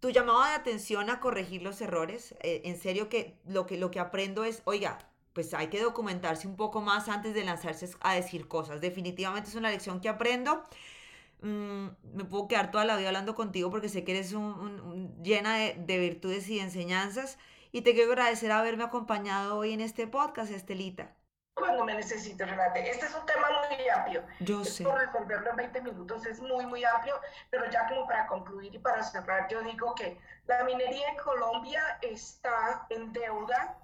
Tu 0.00 0.08
llamado 0.08 0.42
de 0.42 0.54
atención 0.54 1.10
a 1.10 1.20
corregir 1.20 1.60
los 1.60 1.78
errores, 1.82 2.34
eh, 2.40 2.62
en 2.64 2.80
serio 2.80 3.10
que 3.10 3.36
lo, 3.44 3.66
que 3.66 3.76
lo 3.76 3.90
que 3.90 4.00
aprendo 4.00 4.42
es, 4.42 4.62
oiga, 4.64 4.96
pues 5.34 5.52
hay 5.52 5.66
que 5.66 5.82
documentarse 5.82 6.48
un 6.48 6.56
poco 6.56 6.80
más 6.80 7.10
antes 7.10 7.34
de 7.34 7.44
lanzarse 7.44 7.90
a 8.00 8.14
decir 8.14 8.48
cosas. 8.48 8.80
Definitivamente 8.80 9.50
es 9.50 9.54
una 9.54 9.68
lección 9.68 10.00
que 10.00 10.08
aprendo. 10.08 10.64
Mm, 11.42 11.88
me 12.14 12.24
puedo 12.24 12.48
quedar 12.48 12.70
toda 12.70 12.84
la 12.84 12.96
vida 12.96 13.08
hablando 13.08 13.34
contigo 13.34 13.70
porque 13.70 13.88
sé 13.88 14.04
que 14.04 14.12
eres 14.12 14.32
un, 14.32 15.22
llena 15.22 15.56
de, 15.56 15.74
de 15.74 15.98
virtudes 15.98 16.48
y 16.48 16.60
enseñanzas. 16.60 17.38
Y 17.72 17.82
te 17.82 17.94
quiero 17.94 18.12
agradecer 18.12 18.52
haberme 18.52 18.84
acompañado 18.84 19.56
hoy 19.58 19.72
en 19.72 19.80
este 19.80 20.06
podcast, 20.06 20.52
Estelita 20.52 21.16
cuando 21.54 21.84
me 21.84 21.94
necesites, 21.94 22.48
Renate. 22.48 22.90
Este 22.90 23.06
es 23.06 23.14
un 23.14 23.26
tema 23.26 23.48
muy 23.68 23.88
amplio. 23.88 24.24
Yo 24.40 24.64
sé. 24.64 24.84
Por 24.84 24.98
resolverlo 24.98 25.50
en 25.50 25.56
20 25.56 25.82
minutos 25.82 26.26
es 26.26 26.40
muy, 26.40 26.66
muy 26.66 26.84
amplio, 26.84 27.14
pero 27.50 27.70
ya 27.70 27.86
como 27.88 28.06
para 28.06 28.26
concluir 28.26 28.74
y 28.74 28.78
para 28.78 29.02
cerrar, 29.02 29.48
yo 29.48 29.62
digo 29.62 29.94
que 29.94 30.18
la 30.46 30.64
minería 30.64 31.08
en 31.08 31.16
Colombia 31.18 31.98
está 32.00 32.86
en 32.88 33.12
deuda 33.12 33.78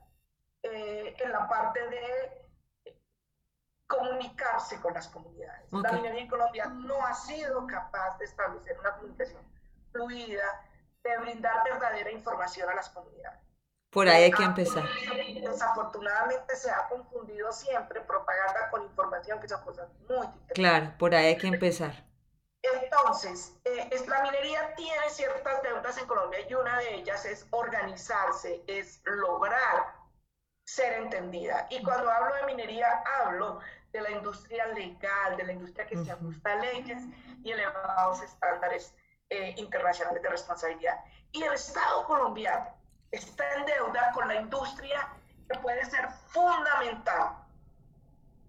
eh, 0.62 1.14
en 1.18 1.32
la 1.32 1.48
parte 1.48 1.80
de 1.88 2.47
comunicarse 3.88 4.80
con 4.80 4.94
las 4.94 5.08
comunidades. 5.08 5.66
La 5.72 5.92
minería 5.92 6.20
en 6.20 6.28
Colombia 6.28 6.66
no 6.66 7.04
ha 7.04 7.14
sido 7.14 7.66
capaz 7.66 8.18
de 8.18 8.26
establecer 8.26 8.78
una 8.78 8.92
comunicación 8.94 9.42
fluida, 9.90 10.44
de 11.02 11.18
brindar 11.18 11.64
verdadera 11.64 12.12
información 12.12 12.68
a 12.68 12.74
las 12.74 12.90
comunidades. 12.90 13.40
Por 13.90 14.06
ahí 14.06 14.24
hay 14.24 14.30
que 14.30 14.42
empezar. 14.42 14.84
Desafortunadamente 15.40 16.54
se 16.54 16.70
ha 16.70 16.86
confundido 16.88 17.50
siempre 17.50 18.02
propaganda 18.02 18.68
con 18.70 18.82
información, 18.82 19.40
que 19.40 19.48
son 19.48 19.64
cosas 19.64 19.88
muy 20.06 20.26
diferentes. 20.26 20.54
Claro, 20.54 20.92
por 20.98 21.14
ahí 21.14 21.26
hay 21.26 21.38
que 21.38 21.46
empezar. 21.46 22.04
Entonces, 22.60 23.56
eh, 23.64 23.88
la 24.06 24.22
minería 24.22 24.74
tiene 24.74 25.08
ciertas 25.08 25.62
deudas 25.62 25.96
en 25.96 26.06
Colombia 26.06 26.40
y 26.46 26.52
una 26.52 26.78
de 26.78 26.96
ellas 26.96 27.24
es 27.24 27.46
organizarse, 27.50 28.62
es 28.66 29.00
lograr 29.04 29.94
ser 30.66 30.92
entendida. 31.04 31.66
Y 31.70 31.82
cuando 31.82 32.10
hablo 32.10 32.34
de 32.34 32.46
minería, 32.46 33.02
hablo 33.22 33.60
de 33.92 34.00
la 34.00 34.10
industria 34.10 34.66
legal, 34.68 35.36
de 35.36 35.44
la 35.44 35.52
industria 35.52 35.86
que 35.86 35.96
se 35.96 36.10
ajusta 36.10 36.52
a 36.52 36.56
leyes 36.56 37.02
y 37.42 37.50
elevados 37.52 38.22
estándares 38.22 38.94
eh, 39.30 39.54
internacionales 39.56 40.22
de 40.22 40.28
responsabilidad. 40.28 41.00
Y 41.32 41.42
el 41.42 41.52
Estado 41.52 42.04
colombiano 42.06 42.66
está 43.10 43.54
en 43.54 43.66
deuda 43.66 44.10
con 44.12 44.28
la 44.28 44.36
industria 44.36 45.08
que 45.50 45.58
puede 45.60 45.84
ser 45.84 46.08
fundamental 46.28 47.36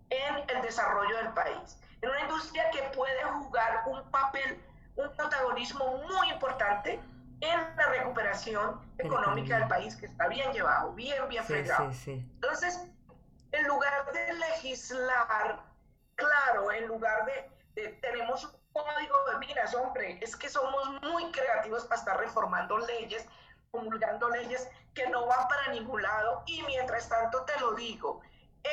en 0.09 0.35
el 0.55 0.61
desarrollo 0.61 1.15
del 1.17 1.29
país. 1.33 1.79
En 2.01 2.09
una 2.09 2.21
industria 2.21 2.69
que 2.71 2.81
puede 2.95 3.23
jugar 3.23 3.83
un 3.87 4.09
papel, 4.11 4.61
un 4.95 5.09
protagonismo 5.15 5.97
muy 6.09 6.29
importante 6.31 6.99
en 7.41 7.75
la 7.77 7.85
recuperación 7.87 8.81
económica 8.97 9.59
del 9.59 9.67
país, 9.67 9.95
que 9.95 10.07
está 10.07 10.27
bien 10.27 10.51
llevado, 10.51 10.93
bien, 10.93 11.27
bien 11.29 11.43
fregado. 11.43 11.91
Entonces, 12.05 12.85
en 13.51 13.67
lugar 13.67 14.11
de 14.11 14.33
legislar, 14.33 15.63
claro, 16.15 16.71
en 16.71 16.87
lugar 16.87 17.25
de, 17.25 17.51
de, 17.75 17.89
tenemos 18.01 18.43
un 18.45 18.51
código 18.73 19.15
de 19.31 19.37
minas, 19.39 19.73
hombre, 19.75 20.19
es 20.21 20.35
que 20.35 20.49
somos 20.49 21.01
muy 21.01 21.31
creativos 21.31 21.85
para 21.85 21.99
estar 21.99 22.17
reformando 22.17 22.77
leyes 22.79 23.25
promulgando 23.71 24.29
leyes 24.29 24.69
que 24.93 25.07
no 25.09 25.25
van 25.27 25.47
para 25.47 25.71
ningún 25.73 26.01
lado 26.01 26.43
y 26.45 26.61
mientras 26.63 27.07
tanto 27.07 27.43
te 27.43 27.59
lo 27.59 27.73
digo, 27.73 28.21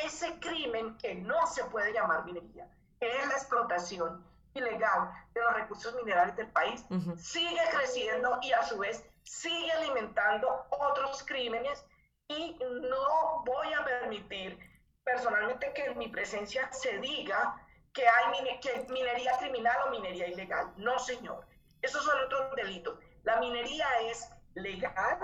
ese 0.03 0.39
crimen 0.39 0.97
que 0.97 1.15
no 1.15 1.47
se 1.47 1.63
puede 1.65 1.93
llamar 1.93 2.25
minería, 2.25 2.67
que 2.99 3.09
es 3.09 3.27
la 3.27 3.33
explotación 3.33 4.25
ilegal 4.53 5.11
de 5.33 5.41
los 5.41 5.53
recursos 5.53 5.93
minerales 5.95 6.35
del 6.35 6.47
país, 6.47 6.83
sigue 7.17 7.61
creciendo 7.71 8.39
y 8.41 8.51
a 8.51 8.63
su 8.63 8.77
vez 8.79 9.03
sigue 9.23 9.71
alimentando 9.71 10.65
otros 10.69 11.23
crímenes 11.23 11.85
y 12.29 12.57
no 12.59 13.43
voy 13.45 13.73
a 13.73 13.83
permitir 13.85 14.59
personalmente 15.03 15.71
que 15.73 15.85
en 15.85 15.97
mi 15.97 16.09
presencia 16.09 16.71
se 16.71 16.99
diga 16.99 17.61
que 17.93 18.03
hay 18.07 18.59
que 18.59 18.85
minería 18.91 19.37
criminal 19.37 19.75
o 19.87 19.91
minería 19.91 20.27
ilegal. 20.27 20.73
No, 20.77 20.99
señor. 20.99 21.47
Esos 21.81 22.03
son 22.03 22.19
otros 22.25 22.55
delitos. 22.55 22.99
La 23.23 23.39
minería 23.39 23.87
es 24.03 24.29
legal, 24.55 25.19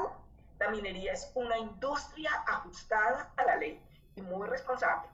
la 0.59 0.69
minería 0.69 1.13
es 1.13 1.31
una 1.35 1.57
industria 1.57 2.31
ajustada 2.47 3.33
a 3.35 3.43
la 3.43 3.57
ley 3.57 3.81
y 4.15 4.21
muy 4.21 4.47
responsable. 4.47 5.09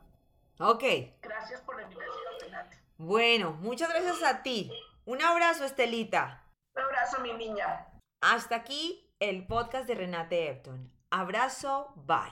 Ok. 0.60 0.84
Gracias 1.22 1.62
por 1.62 1.78
la 1.78 1.84
invitación, 1.84 2.16
Renate. 2.42 2.78
Bueno, 2.98 3.52
muchas 3.54 3.90
gracias 3.90 4.22
a 4.24 4.44
ti. 4.44 4.72
Un 5.06 5.22
abrazo, 5.22 5.64
Estelita. 5.64 6.44
Un 6.76 6.84
abrazo, 6.84 7.20
mi 7.22 7.34
niña. 7.34 7.88
Hasta 8.22 8.56
aquí 8.58 9.10
el 9.20 9.48
podcast 9.48 9.88
de 9.88 9.96
Renate 9.96 10.50
Epton. 10.50 10.99
Abrazo, 11.12 11.94
bye. 12.06 12.30